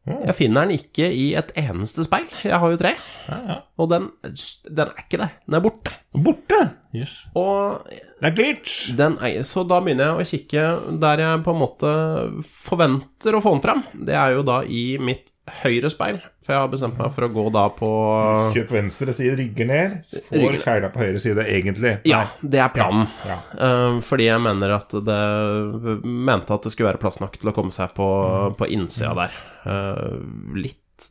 [0.06, 2.28] Jeg finner den ikke i et eneste speil.
[2.46, 2.92] Jeg har jo tre.
[3.82, 5.28] Og den, den er ikke det.
[5.48, 5.92] Den er borte.
[6.14, 6.60] Borte!
[6.96, 7.14] Jøss.
[7.36, 8.76] Og Det er glitch!
[8.96, 10.66] den er, så da begynner jeg å kikke
[11.02, 11.94] der jeg på en måte
[12.48, 13.82] forventer å få den fram.
[14.08, 15.32] Det er jo da i mitt
[15.62, 16.18] høyre speil.
[16.42, 17.88] For jeg har bestemt meg for å gå da på
[18.54, 19.96] Kjøp venstre side, rygger ned.
[20.28, 21.92] Får kjeila på høyre side, egentlig.
[22.08, 23.06] Ja, det er planen.
[23.26, 23.38] Ja.
[23.58, 23.76] Ja.
[24.06, 25.20] fordi jeg mener at det
[26.06, 28.08] Mente at det skulle være plass nok til å komme seg på,
[28.58, 29.38] på innsida der.
[29.66, 30.18] Eh,
[30.58, 31.10] litt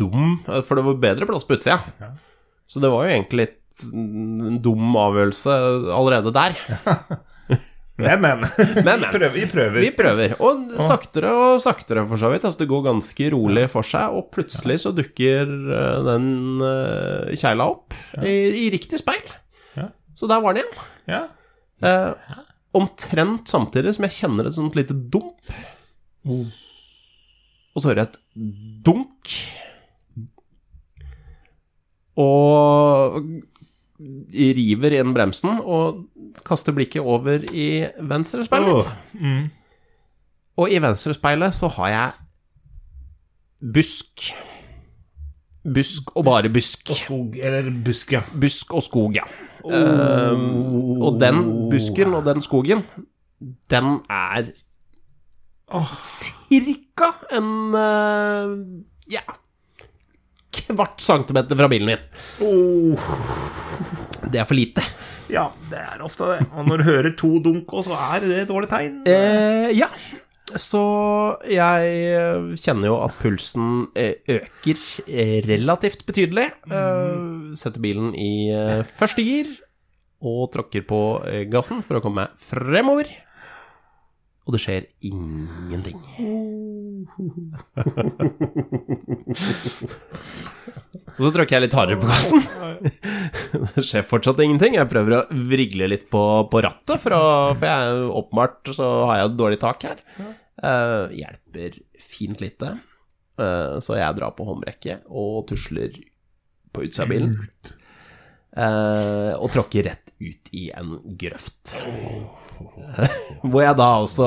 [0.00, 1.80] dum, eh, for det var bedre plass på utsida.
[2.00, 2.12] Ja.
[2.68, 3.58] Så det var jo egentlig litt
[3.92, 5.58] en dum avgjørelse
[5.96, 6.58] allerede der.
[8.02, 8.40] Men, men.
[8.86, 9.02] Men, men.
[9.04, 9.34] Vi prøver.
[9.36, 9.80] Vi prøver.
[9.84, 10.34] Vi prøver.
[10.42, 12.46] Og saktere og saktere, for så vidt.
[12.48, 16.30] Altså, det går ganske rolig for seg, og plutselig så dukker eh, den
[16.64, 17.94] uh, kjeila opp
[18.24, 19.22] i, i riktig speil.
[19.76, 19.90] Ja.
[20.18, 20.88] Så der var den igjen.
[21.12, 21.22] Ja.
[21.82, 22.40] Uh,
[22.80, 25.52] omtrent samtidig som jeg kjenner et sånt lite dump.
[26.26, 28.20] Og så hører jeg et
[28.86, 29.36] dunk.
[32.22, 33.20] Og
[34.56, 36.04] river inn bremsen og
[36.46, 38.88] kaster blikket over i venstre speil mitt.
[38.88, 39.44] Åh, mm.
[40.62, 42.10] Og i venstre speilet så har jeg
[43.74, 44.26] busk.
[45.62, 46.90] Busk og bare busk.
[46.90, 48.20] Og skog, eller busk, ja.
[48.40, 49.24] Busk og skog, ja.
[49.62, 52.82] Ehm, og den busken og den skogen,
[53.70, 54.50] den er
[56.02, 58.58] cirka en uh,
[59.10, 59.22] ja
[60.52, 62.08] kvart centimeter fra bilen min.
[62.44, 63.06] Oh.
[64.28, 64.84] Det er for lite.
[65.32, 66.42] Ja, det er ofte det.
[66.52, 69.00] Og når du hører to dunk så er det et dårlig tegn.
[69.08, 69.88] Eh, ja.
[70.58, 70.82] Så
[71.48, 76.48] jeg kjenner jo at pulsen eh, øker eh, relativt betydelig.
[76.68, 78.52] Eh, setter bilen i
[78.92, 79.52] første gir
[80.22, 80.98] og tråkker på
[81.50, 83.08] gassen for å komme meg fremover.
[84.46, 85.98] Og det skjer ingenting.
[91.12, 92.40] Og så tråkker jeg litt hardere på gassen.
[93.74, 94.76] Det skjer fortsatt ingenting.
[94.78, 97.18] Jeg prøver å vrigle litt på, på rattet, for, å,
[97.58, 99.98] for jeg åpenbart så har jeg dårlig tak her.
[100.62, 102.68] Uh, hjelper fint lite.
[103.40, 105.90] Uh, så jeg drar på håndbrekket og tusler
[106.72, 107.32] på utsida av bilen.
[108.52, 111.78] Uh, og tråkker rett ut i en grøft.
[113.42, 114.26] Hvor jeg da også,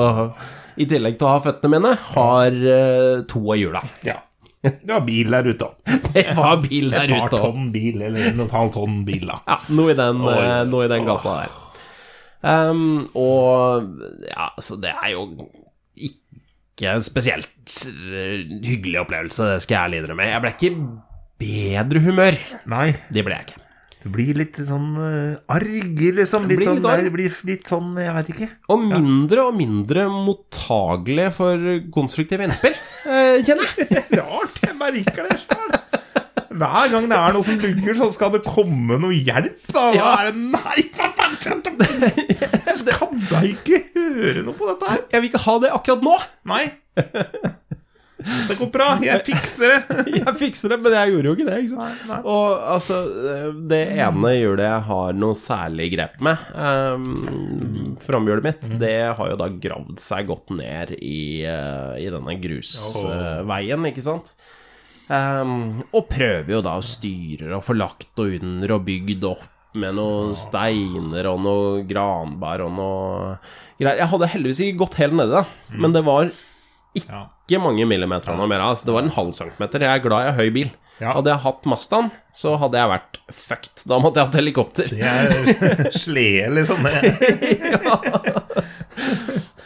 [0.76, 3.82] i tillegg til å ha føttene mine, har uh, to av hjula.
[4.06, 4.18] Ja.
[4.66, 5.68] Det har bil der ute.
[6.16, 8.96] Det var bil der Et par ute tonn bil, eller en og et halvt tonn
[9.06, 9.36] bil, da.
[9.46, 10.36] Ja, noe i den, Oi.
[10.42, 11.54] eh, noe i den gata der.
[12.46, 13.86] Um, og
[14.28, 15.22] ja, så det er jo
[15.96, 20.28] ikke en spesielt eh, hyggelig opplevelse, det skal jeg ærlig innrømme.
[20.30, 20.72] Jeg ble ikke
[21.42, 22.40] bedre humør.
[22.70, 23.62] Nei, Det ble jeg ikke.
[24.06, 26.44] Du blir litt sånn uh, arg, liksom.
[26.46, 27.08] Litt, Blir sånn, litt arg.
[27.10, 28.46] blir litt sånn, jeg veit ikke.
[28.70, 31.64] Og mindre og mindre mottagelig for
[31.96, 34.04] konstruktive innspill, eh, kjenner jeg.
[34.20, 35.74] Rart, jeg merker det sjøl.
[36.56, 39.88] Hver gang det er noe som lugger, så skal det komme noe hjelp, da.
[39.98, 40.14] Ja.
[40.22, 40.46] er det?
[40.54, 41.26] Nei, pappa!
[42.76, 45.02] skal da ikke høre noe på dette her.
[45.16, 46.16] Jeg vil ikke ha det akkurat nå.
[46.54, 46.64] Nei.
[48.48, 48.88] Det går bra.
[49.04, 49.96] Jeg fikser det.
[50.20, 51.58] Jeg fikser det, men jeg gjorde jo ikke det.
[51.62, 52.04] ikke sant?
[52.10, 52.18] nei.
[52.32, 52.98] Og altså,
[53.70, 59.38] det ene hjulet jeg har noe særlig grep med, um, framhjulet mitt, det har jo
[59.40, 64.32] da gravd seg godt ned i, eh, i denne grusveien, ikke sant?
[65.06, 69.44] Um, og prøver jo da å styre og få lagt og under og bygd opp
[69.76, 73.36] med noen steiner og noe granbær og noe
[73.78, 74.00] greier.
[74.00, 75.44] Jeg hadde heldigvis ikke gått helt nedi, da,
[75.76, 76.30] men det var.
[77.04, 78.64] Ikke mange millimeter av noe mer.
[78.64, 79.84] Altså, det var en halv centimeter.
[79.86, 80.74] Jeg er glad jeg har høy bil.
[80.96, 81.12] Ja.
[81.12, 83.82] Hadde jeg hatt Mazdaen, så hadde jeg vært fucked.
[83.90, 84.94] Da måtte jeg hatt helikopter.
[84.96, 86.86] Jeg er slede, liksom.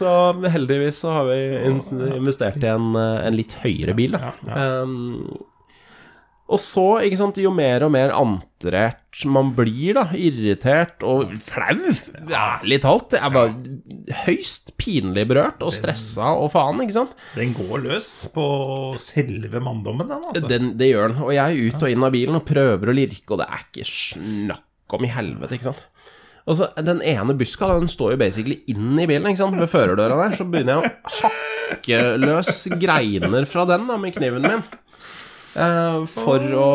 [0.01, 0.11] Så
[0.49, 1.39] heldigvis så har vi
[2.16, 4.31] investert i en, eh, en litt høyere bil, da.
[4.49, 5.28] Um,
[6.51, 8.98] og så, ikke sant, jo mer og mer antrert
[9.30, 11.92] man blir, da, irritert og flau,
[12.26, 17.14] ærlig talt, jeg bare høyst pinlig berørt og stressa og faen, ikke sant.
[17.36, 18.46] Den går løs på
[19.03, 20.51] selve manndommen, den, altså.
[20.51, 21.22] Den, det gjør den.
[21.26, 23.64] Og jeg er ut og inn av bilen og prøver å lirke, og det er
[23.66, 25.86] ikke snakk om i helvete, ikke sant.
[26.51, 29.70] Og så Den ene buska den står jo basically inn i bilen, ikke sant, ved
[29.70, 30.36] førerdøra der.
[30.38, 34.64] Så begynner jeg å hakke løs greiner fra den da, med kniven min.
[35.51, 36.66] Eh, for å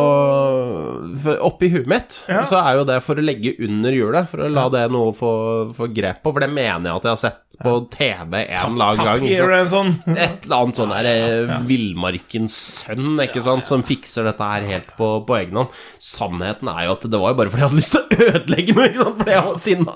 [1.23, 4.49] for Oppi huet mitt så er jo det for å legge under hjulet, for å
[4.51, 5.31] la det noe få,
[5.75, 6.33] få grep på.
[6.35, 9.25] For det mener jeg at jeg har sett på TV en eller annen gang.
[9.29, 11.59] ikke sånn Et eller annet sånn der ja.
[11.63, 15.77] Villmarkens sønn, ikke sant, som fikser dette her helt på, på egen hånd.
[16.03, 18.75] Sannheten er jo at det var jo bare fordi jeg hadde lyst til å ødelegge
[18.75, 19.95] noe, ikke sant, fordi jeg var sinna.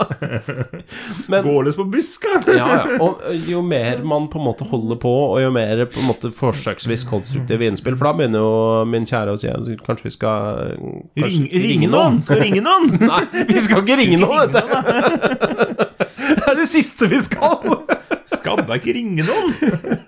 [1.33, 2.35] Men Gå løs på buska!
[2.55, 2.99] ja, ja.
[3.03, 6.31] Og jo mer man på en måte holder på, og jo mer på en måte
[6.35, 10.75] forsøksvis konstruktive innspill, for da begynner jo min kjære og si at kanskje vi skal
[11.17, 12.19] kanskje, Ring, ringe noen!
[12.25, 12.89] Skal vi ringe noen?
[13.11, 15.87] Nei, vi skal ikke ringe noen, vet du.
[16.29, 17.57] Det er det siste vi skal.
[18.37, 20.03] Skal da ikke ringe noen?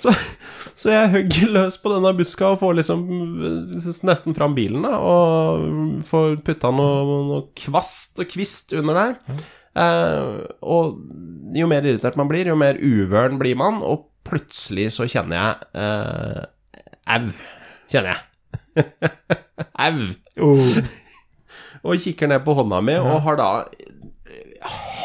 [0.00, 0.12] Så,
[0.72, 3.04] så jeg hogger løs på denne buska og får liksom
[4.08, 9.44] nesten fram bilen, da, og får putta noe, noe kvast og kvist under der.
[9.76, 10.96] Uh, og
[11.56, 15.68] jo mer irritert man blir, jo mer uvøren blir man, og plutselig så kjenner jeg
[15.78, 16.44] eh,
[17.06, 17.26] Au,
[17.90, 18.20] kjenner jeg.
[19.86, 20.06] Au.
[20.42, 20.78] Oh.
[21.86, 23.50] Og kikker ned på hånda mi, og har da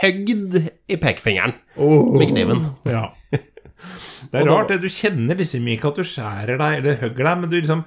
[0.02, 0.56] høgd
[0.90, 2.14] i pekefingeren Oh.
[2.18, 2.64] med kniven.
[2.90, 3.10] Ja.
[3.32, 4.80] Det er da- rart, det.
[4.82, 7.84] Du kjenner liksom ikke at du skjærer deg eller hogger deg, men du liksom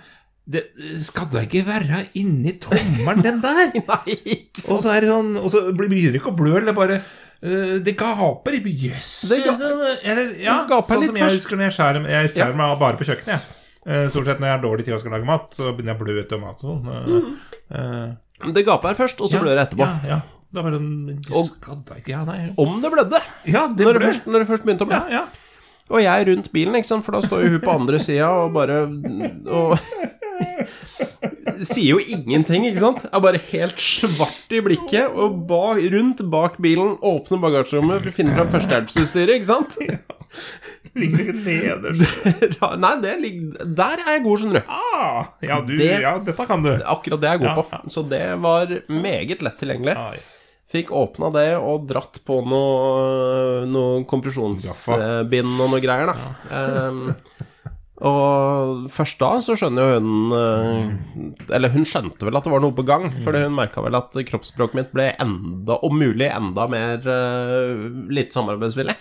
[0.47, 0.61] det
[1.01, 3.71] skal da ikke være inni tommelen, den der?
[3.89, 4.73] Nei, ikke sant.
[4.75, 7.79] Og så er det sånn Og så begynner det ikke å blø, eller bare uh,
[7.81, 8.59] Det gaper.
[8.69, 9.13] Jøss.
[9.31, 9.57] Det ga-
[10.05, 11.41] Eller, ja, Det gaper sånn litt som jeg først.
[11.41, 13.41] husker når jeg skjærer Jeg skjærer meg bare på kjøkkenet.
[13.41, 16.01] Eh, Stort sett når jeg har dårlig tid og skal lage mat, så begynner jeg
[16.01, 16.85] å blø etter mat og sånn.
[17.05, 17.35] Mm.
[17.77, 19.85] eh, Det gaper først, og så blør det etterpå.
[19.85, 20.21] Ja, ja.
[20.55, 22.53] Det bare en Og- Ja, nei.
[22.57, 23.21] Om det blødde!
[23.47, 25.01] Ja, det Når det, først, når det først begynte å blø.
[25.01, 25.25] Ja, ja.
[25.91, 28.53] Og jeg rundt bilen, ikke sant, for da står jo hun på andre sida og
[28.55, 28.87] bare
[29.51, 29.79] Og
[31.65, 33.05] sier jo ingenting, ikke sant.
[33.13, 38.17] Er bare helt svart i blikket, og ba, rundt bak bilen åpner bagasjerommet for å
[38.17, 39.77] finne fram førstehjelpsutstyret, ikke sant.
[41.01, 42.61] Ligger det nederst.
[42.79, 44.63] Nei, det ligger Der er jeg god, skjønner.
[44.71, 46.71] Ah, ja, du, Det- ja, dette kan du.
[46.79, 47.91] Akkurat det er jeg god Ja, på.
[47.97, 49.97] Så det var meget lett tilgjengelig.
[49.99, 50.23] Ai.
[50.75, 56.33] Fikk åpna det og dratt på noe, noe kompresjonsbind og noe greier, da.
[56.91, 57.05] Um,
[58.05, 62.65] og først da så skjønner jo hun eh, Eller hun skjønte vel at det var
[62.65, 66.67] noe på gang, fordi hun merka vel at kroppsspråket mitt ble enda, om mulig, enda
[66.71, 68.97] mer uh, litt samarbeidsvillig.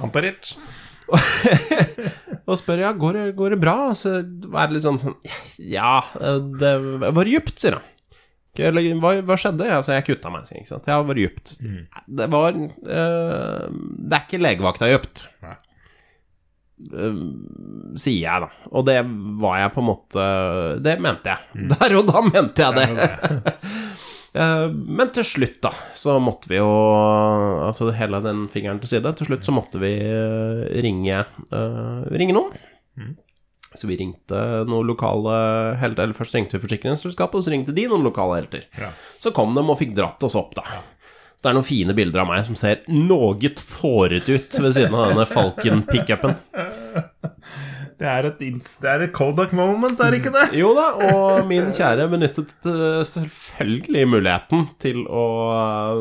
[0.00, 0.54] Antarit.
[2.48, 3.76] Og spør ja, går det, går det bra?
[3.98, 5.16] Så er det litt sånn sånn
[5.60, 6.74] Ja, det
[7.16, 7.86] var dypt, sier han.
[8.58, 9.68] Hva, hva skjedde?
[9.68, 10.88] Ja, så jeg kutta meg, jeg, ikke sant.
[10.88, 11.52] Det var dypt.
[12.18, 15.26] Det var uh, Det er ikke legevakta dypt.
[15.44, 15.54] Nei.
[16.78, 17.14] Eh,
[17.98, 18.48] sier jeg, da.
[18.70, 19.00] Og det
[19.42, 20.26] var jeg på en måte
[20.84, 21.66] Det mente jeg.
[21.74, 23.08] Der og da mente jeg det.
[23.08, 23.78] Eh,
[24.38, 26.68] Men til slutt, da, så måtte vi jo
[27.64, 29.14] Altså hele den fingeren til side.
[29.18, 32.52] Til slutt så måtte vi eh, ringe eh, Ringe noen.
[33.74, 35.34] Så vi ringte noen lokale
[35.80, 36.06] helter.
[36.06, 38.68] Eller først ringte vi forsikringsselskapet, og så ringte de noen lokale helter.
[38.78, 38.92] Ja.
[39.20, 40.64] Så kom de og fikk dratt oss opp, da.
[41.38, 44.96] Så det er noen fine bilder av meg som ser noe fåret ut ved siden
[44.98, 46.34] av denne Falcon-pickupen.
[47.98, 50.44] Det er et, det er et Kodak moment, er det ikke det?
[50.54, 55.24] Jo da, og min kjære benyttet eh, selvfølgelig muligheten til å,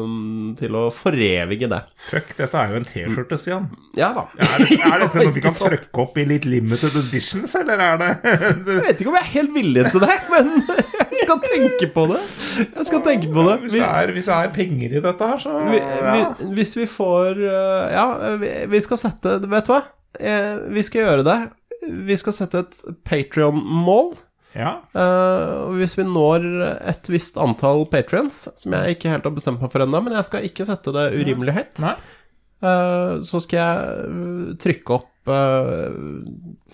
[0.04, 1.80] um, til å forevige det.
[2.12, 3.66] Fuck, dette er jo en T-skjorte, Stian.
[3.98, 4.28] Ja da.
[4.38, 8.00] Er, det, er dette noe vi kan trykke opp i litt limited editions, eller er
[8.04, 8.14] det
[8.78, 10.54] Jeg vet ikke om jeg er helt villig til det, men
[11.02, 12.24] jeg skal tenke på det.
[12.62, 13.60] Jeg skal tenke på det.
[13.72, 16.14] Vi, er, hvis det er penger i dette her, så ja.
[16.14, 19.86] vi, hvis vi får uh, Ja, vi, vi skal sette Vet du hva?
[20.20, 21.40] Eh, Vi skal gjøre det.
[21.82, 24.16] Vi skal sette et Patrion-mål.
[24.58, 24.78] ja.
[24.96, 26.48] Uh, hvis vi når
[26.90, 30.30] et visst antall patrions, som jeg ikke helt har bestemt meg for ennå, men jeg
[30.30, 35.94] skal ikke sette det urimelig høyt, eh, så skal jeg eh, trykke opp uh,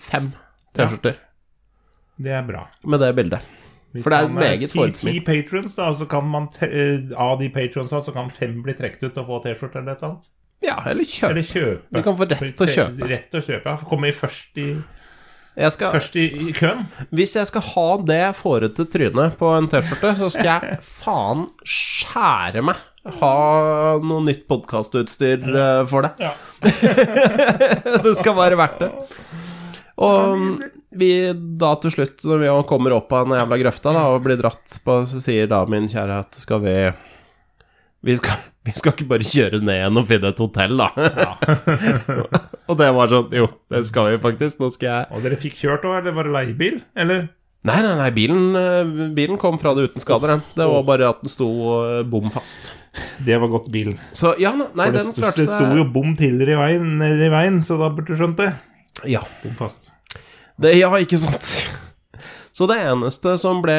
[0.00, 0.30] fem
[0.74, 1.18] T-skjorter
[2.24, 2.64] Det er bra.
[2.88, 3.52] med det bildet.
[3.94, 5.18] Hvis For det er man meget forhåndsmil.
[5.20, 6.48] Ti patrons, da, så kan man
[7.14, 10.16] av de patrons så kan fem bli trukket ut og få T-skjorte eller et eller
[10.16, 10.32] annet.
[10.64, 11.30] Ja, eller kjøpe.
[11.30, 11.92] Eller kjøpe.
[11.92, 13.08] Du kan få rett til å kjøpe.
[13.10, 13.88] Rett å kjøpe, ja.
[13.90, 14.68] Komme i først i,
[15.70, 16.84] skal, først i, i køen.
[17.14, 22.64] hvis jeg skal ha det fårete trynet på en T-skjorte, så skal jeg faen skjære
[22.70, 22.82] meg.
[23.20, 23.34] Ha
[24.00, 26.14] noe nytt podkastutstyr eh, for det.
[26.24, 26.32] Ja.
[28.06, 28.94] det skal være verdt det.
[30.04, 30.62] Og
[30.96, 31.10] vi
[31.60, 34.78] da til slutt, når vi kommer opp av den jævla grøfta da, og blir dratt
[34.84, 36.76] på, så sier da min kjære at skal vi
[38.04, 40.90] vi skal, vi skal ikke bare kjøre ned igjen og finne et hotell, da.
[42.68, 44.60] og det var sånn Jo, det skal vi faktisk.
[44.60, 46.78] Nå skal jeg Og dere fikk kjørt òg, eller var det leiebil?
[47.00, 47.26] Eller?
[47.64, 50.42] Nei, nei, nei, bilen, eh, bilen kom fra det uten skader, den.
[50.52, 51.48] Det var bare at den sto
[51.78, 52.68] eh, bom fast.
[53.24, 53.96] Det var godt bilen.
[54.12, 57.32] Så ja, nei, For den klarte det sto jo bom tidligere i veien, nede i
[57.32, 58.50] veien, så da burde du skjønt det.
[59.08, 59.24] Ja.
[59.40, 59.88] Bom fast.
[60.60, 61.54] Det, ja, ikke sant?
[62.54, 63.74] Så det eneste som ble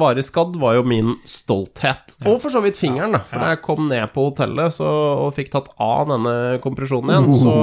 [0.00, 2.18] varig skadd, var jo min stolthet.
[2.28, 3.22] Og for så vidt fingeren, da.
[3.24, 4.90] For da jeg kom ned på hotellet så,
[5.24, 7.54] og fikk tatt av denne kompresjonen igjen, så,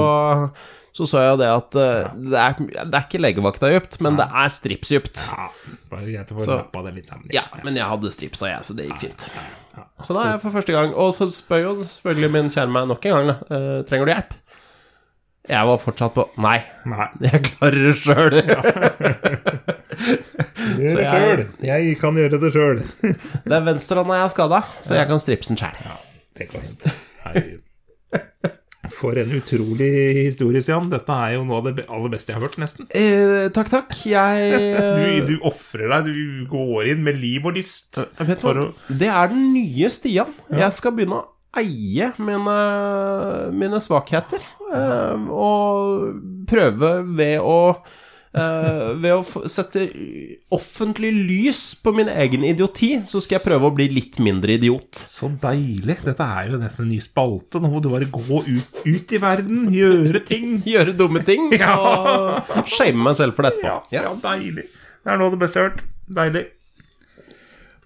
[0.98, 4.26] så så jeg det at uh, det er, det er ikke legevakta dypt, men det
[4.26, 5.22] er stripsdypt.
[5.30, 5.48] Ja,
[5.94, 7.30] bare greit å få rappa det litt sammen.
[7.38, 9.30] Ja, men jeg hadde stripsa, jeg, så det gikk fint.
[10.02, 12.88] Så da er jeg for første gang Og så spør jo selvfølgelig min kjære meg
[12.90, 13.38] nok en gang, da.
[13.46, 14.38] Uh, trenger du hjelp?
[15.48, 16.58] Jeg var fortsatt på Nei,
[16.90, 17.12] Nei.
[17.22, 18.42] jeg klarer det sjøl.
[20.82, 21.44] Gjør det sjøl.
[21.68, 22.82] Jeg kan gjøre det sjøl.
[23.48, 25.96] Det er venstrehånda jeg har skada, så jeg kan stripse den sjæl.
[26.38, 26.88] Det går fint.
[28.98, 29.88] For en utrolig
[30.30, 30.86] historie, Stian.
[30.90, 32.86] Dette er jo noe av det aller beste jeg har hørt, nesten.
[32.96, 33.92] Eh, takk, takk.
[34.08, 34.70] Jeg
[35.28, 36.08] Du, du ofrer deg.
[36.08, 37.98] Du går inn med liv og lyst.
[38.00, 38.68] Eh, Vet du hva?
[38.88, 40.32] Det er den nye Stian.
[40.50, 41.26] Jeg skal begynne å
[41.60, 42.56] eie mine,
[43.60, 44.40] mine svakheter.
[44.72, 47.58] eh, og prøve ved å
[48.34, 49.86] eh, ved å sette
[50.54, 55.00] offentlig lys på min egen idioti, så skal jeg prøve å bli litt mindre idiot.
[55.12, 55.98] Så deilig.
[56.06, 57.60] Dette er jo nesten en ny spalte.
[57.62, 60.58] Nå må du bare gå ut, ut i verden, gjøre ting.
[60.68, 61.74] Gjøre dumme ting Ja.
[61.78, 63.78] og shame meg selv for det etterpå.
[63.94, 64.68] Ja, ja, deilig.
[65.04, 65.84] Det er noe av det beste jeg har hørt.
[66.18, 66.44] Deilig.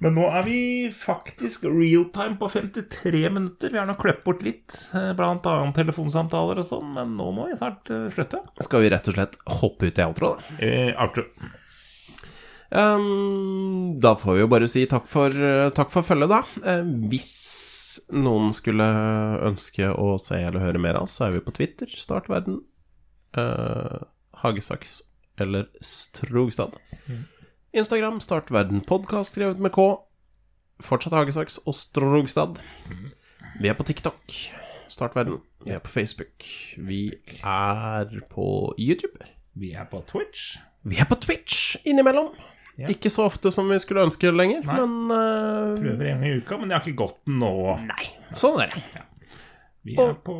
[0.02, 0.58] Men nå er vi
[0.94, 3.70] faktisk realtime på 53 minutter.
[3.70, 5.12] Vi har nå kløpt bort litt, bl.a.
[5.18, 8.40] blant annet telefonsamtaler og sånn, men nå må vi snart eh, slutte.
[8.66, 10.56] Skal vi rett og slett hoppe ut i outro, da?
[10.58, 11.26] Eh, outro.
[12.72, 16.40] Um, da får vi jo bare si takk for, eh, takk for følget, da.
[16.66, 17.32] Eh, hvis
[18.16, 18.86] noen skulle
[19.52, 22.62] ønske å se eller høre mer av oss, så er vi på Twitter, Startverden,
[23.38, 24.02] uh,
[24.42, 25.02] Hagesaks
[25.38, 26.74] eller Strogstad.
[27.72, 29.84] Instagram, Startverden podkast skrevet med K.
[30.84, 32.58] Fortsatt Hagesaks og Strogstad.
[33.62, 34.34] Vi er på TikTok,
[34.92, 35.38] Startverden.
[35.64, 36.44] Vi er på Facebook.
[36.76, 37.06] Vi
[37.40, 39.24] er på YouTube.
[39.56, 40.58] Vi er på Twitch.
[40.84, 42.34] Vi er på Twitch innimellom.
[42.76, 42.92] Ja.
[42.92, 44.76] Ikke så ofte som vi skulle ønske lenger, Nei.
[44.76, 45.80] men uh...
[45.80, 47.54] Prøver en gang i uka, men det har ikke gått nå.
[47.88, 49.06] Nei, sånn er det.
[49.88, 50.36] Vi er på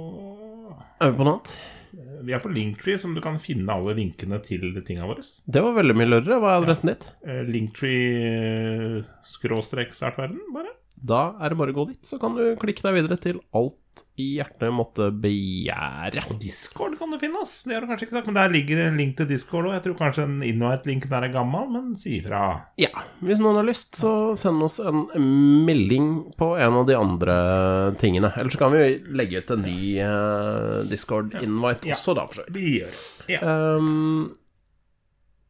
[1.00, 1.56] Er vi på noe annet?
[1.92, 5.24] Vi er på Linktree, som du kan finne alle linkene til tinga våre.
[5.44, 6.38] Det var veldig mye lørere.
[6.40, 7.08] Hva er adressen ditt?
[7.26, 10.72] Eh, Linktree skråstrek startverden, bare.
[11.02, 13.78] Da er det bare å gå dit, så kan du klikke deg videre til alt
[14.20, 16.22] i hjertet måtte begjære.
[16.28, 17.62] På Discord kan du finne oss.
[17.66, 19.74] Det har du kanskje ikke sagt, men der ligger en link til Discord òg.
[19.74, 22.42] Jeg tror kanskje en invite-link der er gammel, men si ifra.
[22.80, 22.92] Ja,
[23.24, 25.06] hvis noen har lyst, så send oss en
[25.66, 27.36] melding på en av de andre
[28.00, 28.32] tingene.
[28.36, 28.84] Eller så kan vi
[29.16, 33.02] legge ut en ny eh, Discord-invite også, da, for så vidt.
[33.42, 34.30] Um,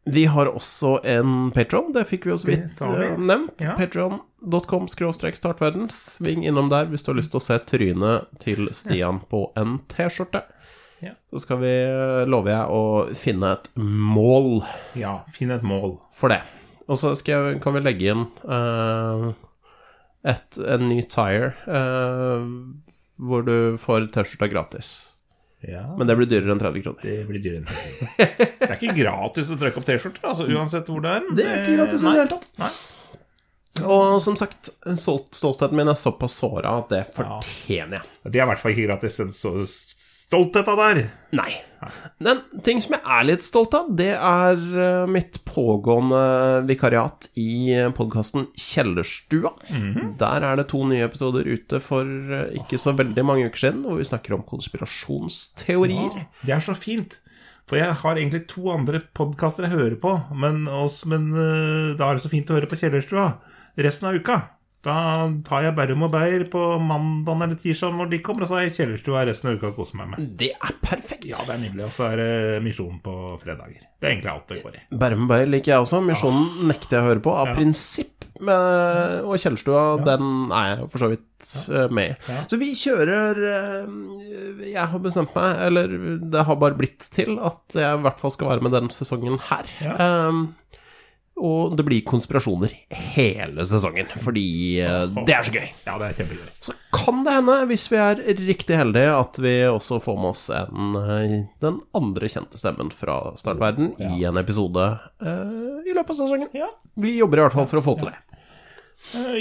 [0.05, 3.05] vi har også en Patron, det fikk vi jo så vidt vi.
[3.07, 3.63] eh, nevnt.
[3.63, 3.77] Ja.
[3.79, 5.87] Patron.com startverden.
[5.95, 9.79] Sving innom der hvis du har lyst til å se trynet til Stian på en
[9.93, 10.43] T-skjorte.
[11.03, 11.15] Ja.
[11.31, 12.83] Så skal vi, eh, lover jeg, å
[13.19, 14.65] finne et mål
[14.99, 16.01] ja, finne et mål.
[16.15, 16.43] for det.
[16.91, 19.31] Og så kan vi legge inn uh,
[20.27, 22.43] et, en ny tire uh,
[23.23, 25.12] hvor du får T-skjorta gratis.
[25.69, 27.05] Ja, Men det blir dyrere enn 30 kroner.
[27.07, 28.49] det blir dyrere enn 30 kroner.
[28.63, 31.29] Det er ikke gratis å trykke opp T-skjorter, altså, uansett hvor det er.
[31.39, 32.49] Det er ikke gratis i det hele tatt.
[32.63, 32.73] Nei.
[33.89, 34.69] Og som sagt,
[35.01, 38.11] stolt, stoltheten min er såpass såra at det fortjener jeg.
[38.29, 39.31] Det er i hvert fall ikke gratis, den
[40.33, 41.05] så av der.
[41.37, 41.53] Nei.
[42.23, 47.75] Den ting som jeg er litt stolt av, det er eh, mitt pågående vikariat i
[47.97, 49.51] podkasten Kjellerstua.
[50.21, 53.83] Der er det to nye episoder ute for eh, ikke så veldig mange uker siden,
[53.89, 56.25] hvor vi snakker om konspirasjonsteorier.
[56.47, 57.19] Det er så fint.
[57.67, 61.31] For jeg har egentlig to andre podkaster jeg hører på, men, også, men
[61.97, 63.31] da er det så fint å høre på Kjellerstua
[63.81, 64.43] resten av uka.
[64.83, 64.95] Da
[65.47, 68.65] tar jeg bærum og Beyer på mandag eller tirsdag når de kommer, og så har
[68.67, 70.33] jeg Kjellerstua resten av uka og koser meg med.
[70.41, 71.29] Det er perfekt.
[71.31, 71.85] Ja, det er nydelig.
[71.87, 73.85] Og så er det Misjon på fredager.
[74.03, 74.83] Det er egentlig alt det går i.
[74.99, 76.01] Bærum Beyer liker jeg også.
[76.03, 77.55] Misjonen nekter jeg å høre på av Ja.
[77.61, 78.09] prinsipp.
[78.43, 82.17] Men, og Kjellerstua, den er jeg for så vidt eh, med i.
[82.33, 82.41] Ja.
[82.51, 85.95] Så vi kjører eh, Jeg har bestemt meg, eller
[86.33, 89.39] det har bare blitt til, at jeg i hvert fall skal være med denne sesongen
[89.47, 89.71] her.
[89.85, 89.95] Ja.
[90.27, 90.43] Um,
[91.41, 92.75] og det blir konspirasjoner
[93.15, 94.47] hele sesongen, fordi
[94.85, 95.69] eh, det er så gøy.
[95.87, 96.51] Ja, det er kjempegøy.
[96.63, 100.45] Så kan det hende, hvis vi er riktig heldige, at vi også får med oss
[100.55, 104.91] en, eh, den andre kjente stemmen fra Startverden i en episode
[105.25, 106.53] uh, i løpet av sesongen.
[106.57, 106.69] Ja.
[107.01, 108.19] Vi jobber i hvert fall for å få til det.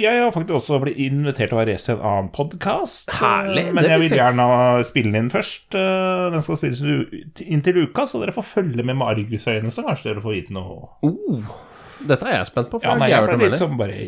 [0.01, 3.11] Jeg har faktisk også blitt invitert til å være gjest i en annen podkast.
[3.21, 4.47] Men jeg vil gjerne
[4.87, 5.67] spille den inn først.
[5.75, 6.81] Den skal spilles
[7.45, 10.55] inn til uka, så dere får følge med med argusøyne, så kanskje dere får vite
[10.57, 10.89] noe.
[11.05, 11.51] Oh,
[12.07, 12.79] dette er jeg spent på.
[12.83, 13.99] Ja, nei, jeg ble litt som sånn bare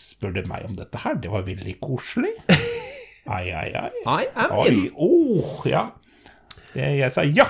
[0.00, 1.18] Spør du meg om dette her?
[1.20, 2.34] Det var veldig koselig.
[3.24, 3.90] Ai, ai, ai.
[4.20, 4.80] I am Oi, in.
[5.00, 5.86] åh, ja.
[6.74, 7.46] Det, jeg sa ja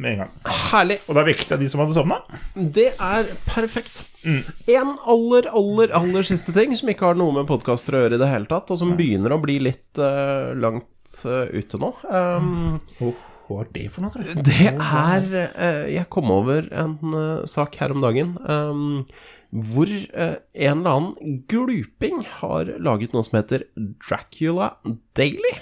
[0.00, 0.30] med en gang.
[0.70, 0.96] Herlig.
[1.08, 2.20] Og da vekket jeg de som hadde sovna.
[2.56, 4.02] Det er perfekt.
[4.24, 4.40] Mm.
[4.78, 8.22] En aller, aller, aller siste ting som ikke har noe med podkaster å gjøre i
[8.22, 11.92] det hele tatt, og som begynner å bli litt uh, langt uh, ute nå.
[12.08, 13.12] Um, Oh,
[13.50, 14.44] hva er det for noe, tror jeg?
[14.46, 19.02] Det er eh, Jeg kom over en eh, sak her om dagen um,
[19.50, 24.76] hvor eh, en eller annen gluping har laget noe som heter Dracula
[25.18, 25.56] Daily.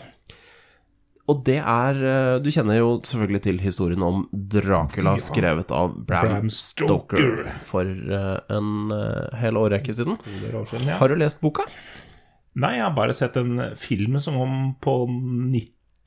[1.28, 1.98] Og det er
[2.40, 7.50] Du kjenner jo selvfølgelig til historien om Dracula, skrevet av Bram, Bram Stoker, Stoker.
[7.68, 8.94] for en
[9.36, 10.16] hel årrekke siden.
[10.16, 10.96] År siden, ja.
[11.00, 11.68] Har du lest boka?
[12.58, 14.94] Nei, jeg har bare sett en film som kom på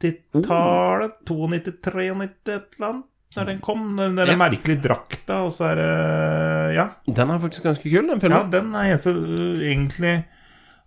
[0.01, 1.15] 90-tallet.
[1.29, 3.07] 92, 93, et eller annet.
[3.31, 3.83] Når den kom.
[3.95, 4.35] Den der Ja.
[4.35, 6.89] merkelige drakta, og så er det Ja.
[7.07, 9.13] Den er faktisk ganske kul, den ja den er eneste
[9.63, 10.25] egentlig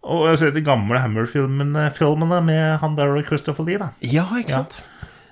[0.05, 3.89] Og jeg sett de gamle Hammer-filmene filmene med han der og Christopher Lee, da.
[4.03, 4.57] Ja, ikke Ja.
[4.61, 4.83] sant?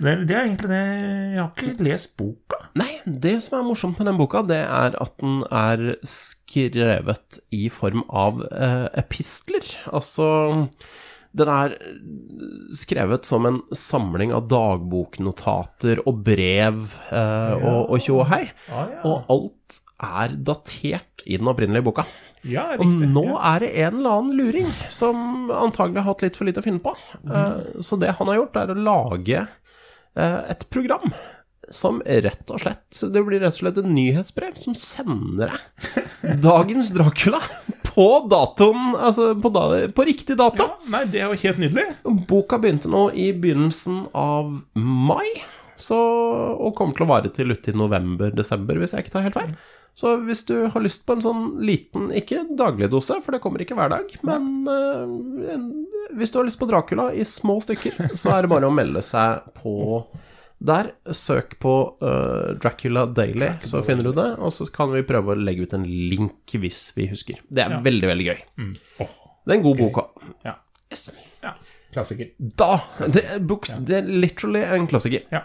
[0.00, 2.56] Det, det er egentlig det Jeg har ikke lest boka.
[2.74, 7.68] Nei, det som er morsomt med den boka, det er at den er skrevet i
[7.68, 9.62] form av eh, epistler.
[9.92, 10.68] Altså
[11.32, 11.74] Den er
[12.76, 18.44] skrevet som en samling av dagboknotater og brev eh, og, og tjo og hei.
[18.68, 19.00] Ah, ja.
[19.08, 22.04] Og alt er datert i den opprinnelige boka.
[22.44, 23.40] ja, Og nå ja.
[23.54, 26.82] er det en eller annen luring som antagelig har hatt litt for lite å finne
[26.82, 26.92] på.
[27.22, 31.14] Eh, Så det han har gjort, er å lage eh, et program
[31.72, 36.90] som rett og slett Det blir rett og slett et nyhetsbrev som sender deg dagens
[36.92, 37.38] Dracula
[37.92, 40.66] på datoen Altså på, da, på riktig dato.
[40.68, 41.84] ja, Nei, det er jo helt nydelig.
[42.28, 45.28] Boka begynte nå i begynnelsen av mai,
[45.76, 45.98] så,
[46.56, 49.54] og kommer til å vare til uti november-desember, hvis jeg ikke tar helt feil.
[49.98, 53.60] Så hvis du har lyst på en sånn liten, ikke daglig dose, for det kommer
[53.60, 55.66] ikke hver dag, men uh,
[56.16, 59.02] hvis du har lyst på Dracula i små stykker, så er det bare å melde
[59.04, 59.74] seg på
[60.62, 60.92] der.
[61.10, 65.38] Søk på uh, Dracula Daily, så finner du det, og så kan vi prøve å
[65.38, 67.40] legge ut en link hvis vi husker.
[67.48, 67.80] Det er Ja.
[67.84, 68.40] veldig, veldig gøy.
[68.58, 68.72] Mm.
[69.00, 69.12] Oh,
[69.46, 70.22] Det er en god bok òg.
[70.44, 70.54] ja.
[70.92, 71.10] Yes.
[71.42, 71.54] ja.
[71.92, 72.30] Klassiker.
[72.38, 75.22] Da Det er, bok, det er literally en klassiker.
[75.32, 75.42] Ja.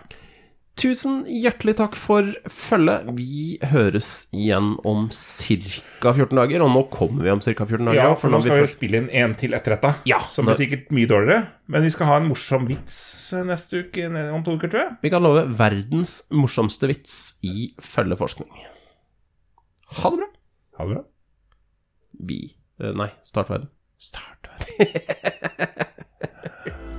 [0.78, 3.08] Tusen hjertelig takk for følget.
[3.18, 6.12] Vi høres igjen om ca.
[6.14, 7.66] 14 dager, og nå kommer vi om ca.
[7.66, 7.98] 14 dager.
[7.98, 9.96] Ja, for nå vi skal vi først- spille inn en til etter dette.
[10.06, 11.48] Ja, Som blir sikkert mye dårligere.
[11.68, 14.98] Men vi skal ha en morsom vits neste uke, om to uker, tror jeg.
[15.02, 18.50] vi kan love verdens morsomste vits i følgeforskning.
[19.98, 20.28] Ha det bra.
[20.78, 21.04] Ha det bra.
[22.22, 23.70] Vi eh, Nei, start verden.
[23.98, 24.48] Start.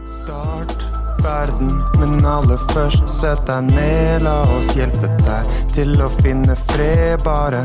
[0.09, 0.83] Start
[1.22, 4.22] verden, men aller først sett deg ned.
[4.26, 5.42] La oss hjelpe deg
[5.76, 7.16] til å finne fred.
[7.26, 7.62] Bare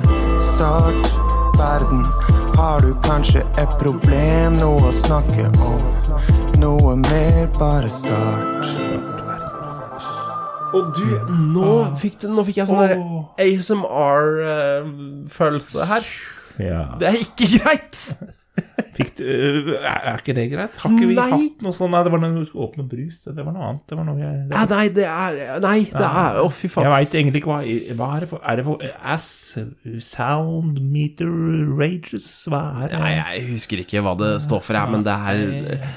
[0.51, 1.03] start
[1.59, 2.01] verden.
[2.57, 5.81] Har du kanskje et problem, noe å snakke om?
[6.61, 8.65] Noe mer, bare start.
[10.73, 11.05] Og du,
[11.53, 11.71] nå
[12.01, 12.93] fikk, du, nå fikk jeg sånn der
[13.41, 16.03] ASMR-følelse her.
[16.61, 16.81] Ja.
[17.01, 17.97] Det er ikke greit!
[18.93, 20.75] Fikk du, øh, er, er ikke det greit?
[20.77, 21.25] Har ikke vi Nei.
[21.31, 21.89] hatt noe sånt?
[21.95, 23.23] Nei, det var noe åpne brus.
[23.25, 23.83] Det var noe annet.
[23.89, 26.85] Det var noe jeg, det, Nei, nei, det er Nei, det er Å, fy faen.
[26.85, 28.85] jeg veit egentlig ikke hva Hva er det for Er det for
[29.15, 29.27] Ass
[30.05, 31.33] Sound Meter
[31.81, 32.29] Rages?
[32.51, 33.01] Hva er det?
[33.01, 35.87] Nei, jeg husker ikke hva det står for, jeg, men det er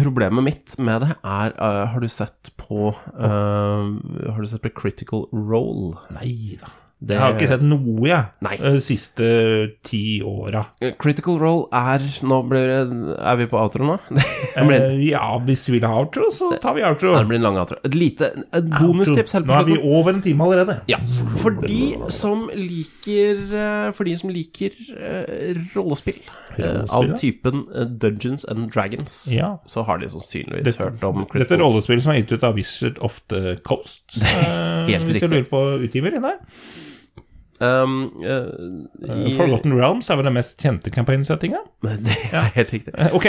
[0.00, 4.72] Problemet mitt med det er uh, Har du sett på uh, Har du sett på
[4.80, 5.98] Critical Role?
[6.16, 6.72] Nei da.
[7.00, 8.24] Det- Jeg har ikke sett noe, jeg.
[8.44, 8.56] Nei.
[8.60, 9.26] De siste
[9.82, 10.66] ti åra.
[11.00, 12.68] Critical Role er Nå blir
[13.16, 13.94] Er vi på outro nå?
[14.10, 17.14] Det blir, Eh, ja, hvis du vil ha outro, så tar vi outro.
[17.16, 17.78] det blir en lang outro.
[17.84, 20.80] Et lite et bonustips helt Nå er vi over en time allerede.
[20.88, 20.98] Ja,
[21.40, 27.64] for de som liker eh, For de som liker eh, rollespill eh, Rollespill, av typen
[27.74, 29.54] eh, Dungeons and Dragons, Ja.
[29.66, 32.98] så har de sannsynligvis hørt om Dette er rollespill som er gitt ut av Wizard
[33.00, 34.04] of the Coast.
[34.20, 35.30] Helt hvis riktig.
[35.30, 36.38] du lurer på utgiver der.
[37.60, 41.58] Um, Eh, i- Forgotten Realms er vel den mest kjente campaign-settinga.
[42.06, 42.94] Det er helt riktig.
[43.16, 43.26] Ok.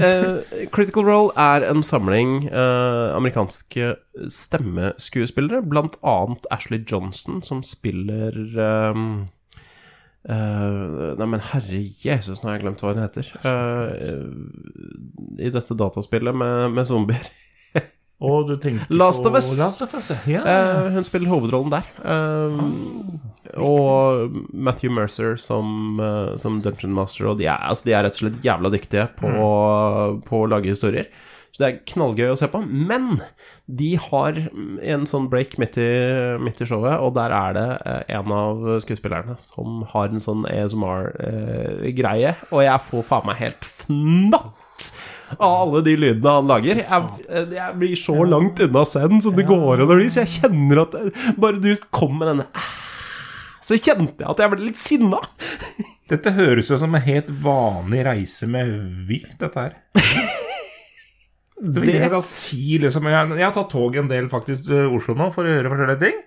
[0.00, 3.94] uh, Critical Role er en samling amerikanske
[4.32, 8.32] stemmeskuespillere, blant annet Ashley Johnson, som spiller
[8.92, 9.08] um,
[10.26, 13.28] Uh, Nei, men herre Jesus, nå har jeg glemt hva hun heter.
[13.46, 13.86] Uh,
[15.38, 17.28] I dette dataspillet med, med zombier.
[18.18, 19.52] Tenker Last of Us.
[19.60, 20.40] Last of Us, ja.
[20.42, 21.86] Uh, hun spiller hovedrollen der.
[22.02, 23.20] Um,
[23.62, 27.30] og Matthew Mercer som, eh, som Dungeon Master.
[27.32, 29.30] Og de er, altså, de er rett og slett jævla dyktige på,
[30.26, 31.08] på å lage historier.
[31.56, 32.60] Så det er knallgøy å se på.
[32.68, 33.22] Men
[33.64, 35.88] de har en sånn break midt i,
[36.42, 40.44] midt i showet, og der er det eh, en av skuespillerne som har en sånn
[40.50, 44.92] ASMR-greie, og jeg får faen meg helt fnatt
[45.40, 46.82] av alle de lydene han lager.
[46.84, 50.42] Jeg, jeg blir så langt unna scenen som det går an å bli, så jeg
[50.42, 50.98] kjenner at
[51.40, 52.66] Bare du kommer med denne
[53.66, 55.18] Så kjente jeg at jeg ble litt sinna.
[56.12, 58.70] Dette høres jo som en helt vanlig reise med
[59.08, 59.74] vilt, dette her.
[61.56, 65.14] Det vil jeg si, liksom Jeg, jeg har tatt tog en del faktisk til Oslo
[65.16, 66.18] nå for å gjøre forskjellige ting.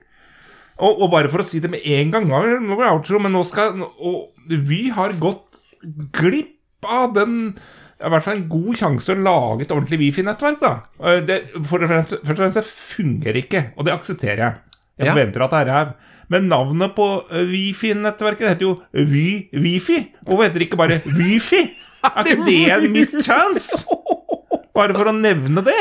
[0.82, 2.40] Og, og bare for å si det med en gang Nå
[2.80, 5.60] går det outro, men nå skal Og Vy har gått
[6.16, 7.36] glipp av den
[8.00, 10.62] i hvert fall en god sjanse å lage et ordentlig Wifi-nettverk.
[10.64, 11.36] da det,
[11.68, 14.54] for Først og fremst, det fungerer ikke, og det aksepterer jeg.
[15.02, 15.12] Jeg Ja.
[15.18, 15.92] forventer at det er ræv.
[16.30, 20.02] Men navnet på eh, Wifi-nettverket heter jo Vy Wifi.
[20.26, 21.64] Hvorfor heter det ikke bare Wifi?
[22.06, 23.82] Er ikke det en mischance?
[24.78, 25.80] Bare for å nevne det.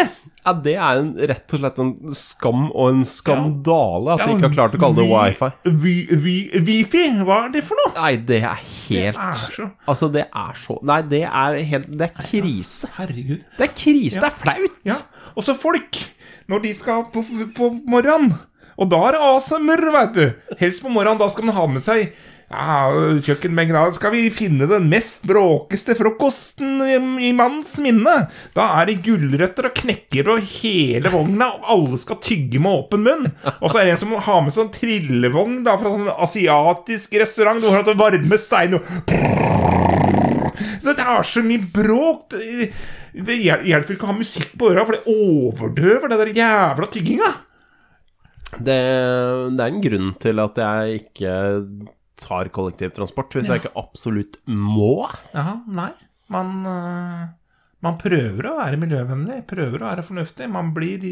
[0.49, 4.49] Ja, det er en, rett og slett en skam og en skandale at de ikke
[4.49, 5.51] har klart å kalle det wifi.
[5.83, 7.03] Vy- Vy- Wifi?
[7.29, 7.93] Hva er det for noe?
[7.99, 11.91] Nei, det er helt Det er så Altså, det er så Nei, det er helt
[12.01, 12.89] Det er krise.
[12.97, 13.45] Herregud.
[13.59, 14.23] Det er krise.
[14.25, 14.79] Det er flaut.
[14.89, 14.97] Ja.
[15.37, 16.01] Og så folk,
[16.49, 17.23] når de skal på,
[17.59, 18.33] på morgenen.
[18.79, 20.27] Og da er det ASMR, vet du.
[20.61, 21.19] Helst på morgenen.
[21.19, 22.13] Da skal man ha med seg
[22.49, 22.89] ja,
[23.27, 23.77] kjøkkenbenken.
[23.77, 26.97] Da skal vi finne den mest bråkeste frokosten i,
[27.29, 28.15] i manns minne.
[28.57, 33.05] Da er det gulrøtter og knekker og hele vogna, og alle skal tygge med åpen
[33.05, 33.27] munn.
[33.59, 37.61] Og så er det en som har med sånn trillevogn da, fra sånn asiatisk restaurant.
[37.61, 38.87] Du har hatt varme stein og
[40.89, 42.39] Det er så mye bråk.
[43.19, 47.31] Det hjelper ikke å ha musikk på øra, for det overdøver det der jævla tygginga.
[48.57, 48.79] Det,
[49.55, 51.33] det er en grunn til at jeg ikke
[52.19, 55.07] tar kollektivtransport hvis jeg ikke absolutt må.
[55.35, 55.91] Ja, nei.
[56.33, 57.29] Man, øh,
[57.85, 60.49] man prøver å være miljøvennlig, prøver å være fornuftig.
[60.53, 61.05] Man blir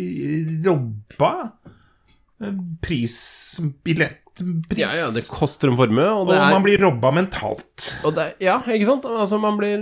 [0.64, 1.30] jobba robba
[2.43, 3.18] øh, pris.
[4.76, 7.87] Ja, ja, det koster en formue, og og er man blir robba mentalt.
[8.05, 9.07] Det, ja, ikke sant?
[9.09, 9.80] Altså, man blir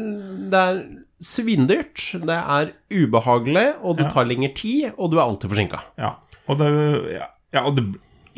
[0.53, 0.83] Det er
[1.25, 4.11] svindyrt, det er ubehagelig, og det Ja.
[4.11, 5.81] tar lengre tid, og du er alltid forsinka.
[5.99, 6.15] Ja.
[6.49, 6.69] Og det,
[7.15, 7.87] ja, ja, og det,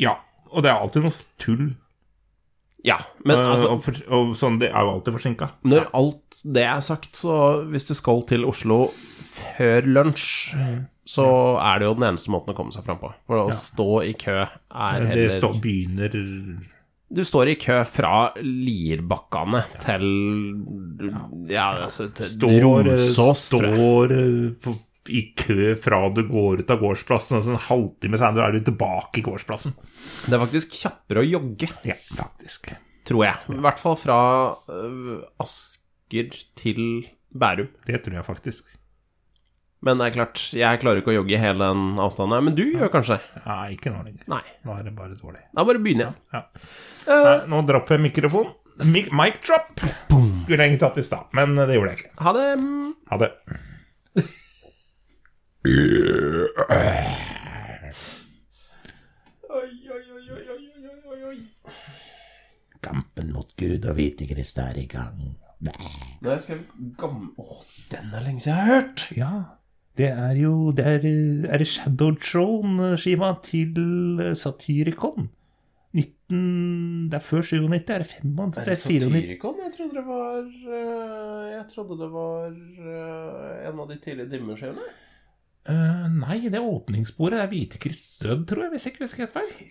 [0.01, 0.15] ja.
[0.53, 1.67] Og det er alltid noe tull.
[2.85, 5.47] Ja, men Øh, altså og, for, og sånn, det er jo alltid forsinka.
[5.67, 8.77] Når alt det er sagt, så hvis du skal til Oslo
[9.57, 10.53] før lunsj,
[11.07, 11.25] så
[11.63, 13.11] er det jo den eneste måten å komme seg fram på.
[13.27, 16.17] For å stå i kø er Det heller det begynner
[17.09, 18.13] Du står i kø fra
[18.43, 20.07] Lierbakkane til
[21.51, 23.77] Ja, altså til står, Romsås, tror jeg.
[23.77, 24.75] står eh,
[25.09, 28.65] i kø fra du går ut av gårdsplassen, og så en halvtime senere er du
[28.67, 29.75] tilbake i gårdsplassen.
[30.27, 32.71] Det er faktisk kjappere å jogge, Ja, faktisk.
[33.07, 33.37] tror jeg.
[33.55, 34.17] I hvert fall fra
[34.67, 36.81] øh, Asker til
[37.31, 37.69] Bærum.
[37.87, 38.73] Det tror jeg faktisk.
[39.85, 42.43] Men det er klart, jeg klarer ikke å jogge hele den avstanden.
[42.47, 43.19] Men du gjør kanskje?
[43.45, 44.23] Nei, ikke nå lenger.
[44.31, 44.41] Nei.
[44.65, 45.43] Nå er det bare dårlig.
[45.53, 46.15] Da bare begynner jeg.
[46.33, 46.41] Ja.
[47.27, 48.49] Nei, nå dropper jeg mikrofon.
[48.93, 52.11] Mic, mic drop skulle jeg egentlig tatt i stad, men det gjorde jeg ikke.
[52.25, 52.43] Ha det.
[53.09, 53.31] Ha det.
[62.81, 65.35] Kampen mot Gud og Hvitegrist er i gang.
[65.59, 66.67] Nå jeg skrevet
[67.01, 67.57] gammel Å,
[67.91, 69.05] den er lenge siden jeg har hørt!
[69.17, 69.31] Ja,
[69.97, 71.07] det er jo Det er,
[71.49, 75.31] er det Shadow Throne-skiva til eh, Satyricon.
[75.97, 78.61] 19 Det er før 97, er det 95?
[78.61, 79.09] Er Det det 94.
[79.09, 79.59] Satyricon?
[79.65, 82.47] Jeg trodde det var øh, Jeg trodde det var
[83.73, 84.87] en av de tidlige dimmeskiene.
[85.67, 87.35] Eh, nei, det er åpningssporet.
[87.37, 89.67] Det er Hvitekrists død, tror jeg, hvis jeg ikke husker helt feil.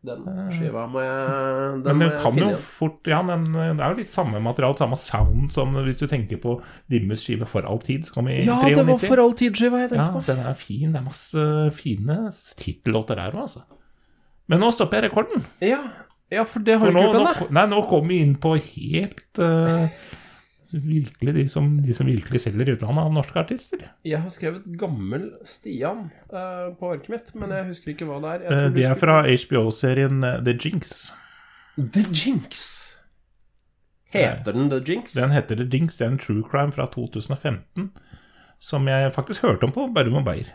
[0.00, 3.98] Den skiva må jeg Den Men det kan jo fort Ja, den, det er jo
[3.98, 6.54] litt samme material, samme sound som hvis du tenker på
[6.88, 8.78] Dimmes skive For all tid, som kom i Ja, 93.
[8.78, 10.22] det var For all tid-skiva jeg Ja, tenkte på.
[10.30, 10.94] den er fin.
[10.94, 11.44] Det er masse
[11.76, 12.16] fine
[12.62, 13.60] tittellåter der òg, altså.
[14.48, 15.44] Men nå stopper jeg rekorden.
[15.60, 15.82] Ja,
[16.32, 17.50] ja, for det har du ikke gjort ennå.
[17.60, 20.00] nei, nå kom vi inn på helt eh,
[20.72, 23.88] Virkelig de som, de som virkelig selger i utlandet av norske artister.
[24.06, 28.36] Jeg har skrevet gammel Stian uh, på arket mitt, men jeg husker ikke hva det
[28.36, 28.44] er.
[28.44, 30.94] Eh, tror det er fra HBO-serien eh, The Jinx.
[31.76, 32.68] The Jinx.
[34.14, 35.14] Heter den The Jinx?
[35.18, 35.98] Den heter The Jinx.
[35.98, 37.90] Det er en true crime fra 2015
[38.60, 40.52] som jeg faktisk hørte om på Bærum og Beyer.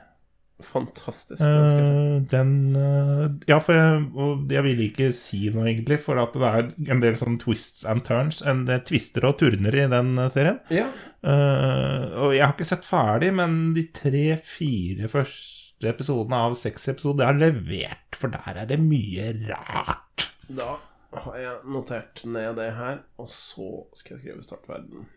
[0.64, 1.42] Fantastisk.
[1.42, 4.06] uh, den uh, Ja, for jeg,
[4.54, 8.06] jeg ville ikke si noe, egentlig, for at det er en del sånne twists and
[8.08, 10.62] turns, en del twister og turner i den eh, serien.
[10.72, 10.88] Ja.
[11.26, 17.28] Uh, og jeg har ikke sett ferdig, men de tre-fire første episodene av seks episoder
[17.28, 20.30] er levert, for der er det mye rart.
[20.48, 20.78] Da
[21.26, 25.08] har jeg notert ned det her, og så skal jeg skrive startverden.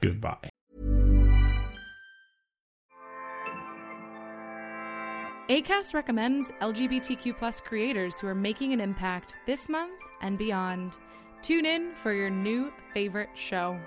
[0.00, 0.55] Goodbye.
[5.48, 10.96] ACAST recommends LGBTQ plus creators who are making an impact this month and beyond.
[11.40, 13.78] Tune in for your new favorite show.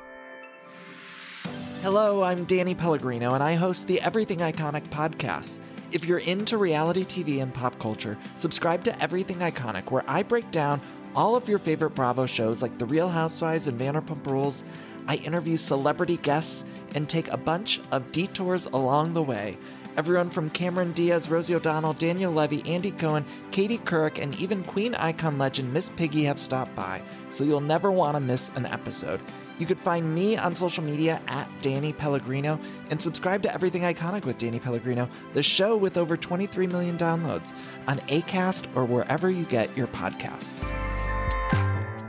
[1.81, 5.59] Hello, I'm Danny Pellegrino, and I host the Everything Iconic podcast.
[5.91, 10.49] If you're into reality TV and pop culture, subscribe to Everything Iconic, where I break
[10.51, 10.79] down
[11.13, 14.63] all of your favorite Bravo shows like The Real Housewives and Vanderpump Rules.
[15.09, 16.63] I interview celebrity guests
[16.95, 19.57] and take a bunch of detours along the way.
[19.97, 24.95] Everyone from Cameron Diaz, Rosie O'Donnell, Daniel Levy, Andy Cohen, Katie Couric, and even Queen
[24.95, 29.19] icon legend Miss Piggy have stopped by, so you'll never want to miss an episode.
[29.57, 32.59] You could find me on social media at Danny Pellegrino
[32.89, 37.53] and subscribe to Everything Iconic with Danny Pellegrino, the show with over 23 million downloads
[37.85, 40.73] on ACAST or wherever you get your podcasts.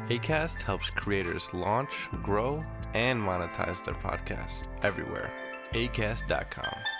[0.08, 2.64] ACAST helps creators launch, grow,
[2.94, 5.32] and monetize their podcasts everywhere.
[5.72, 6.99] ACAST.com.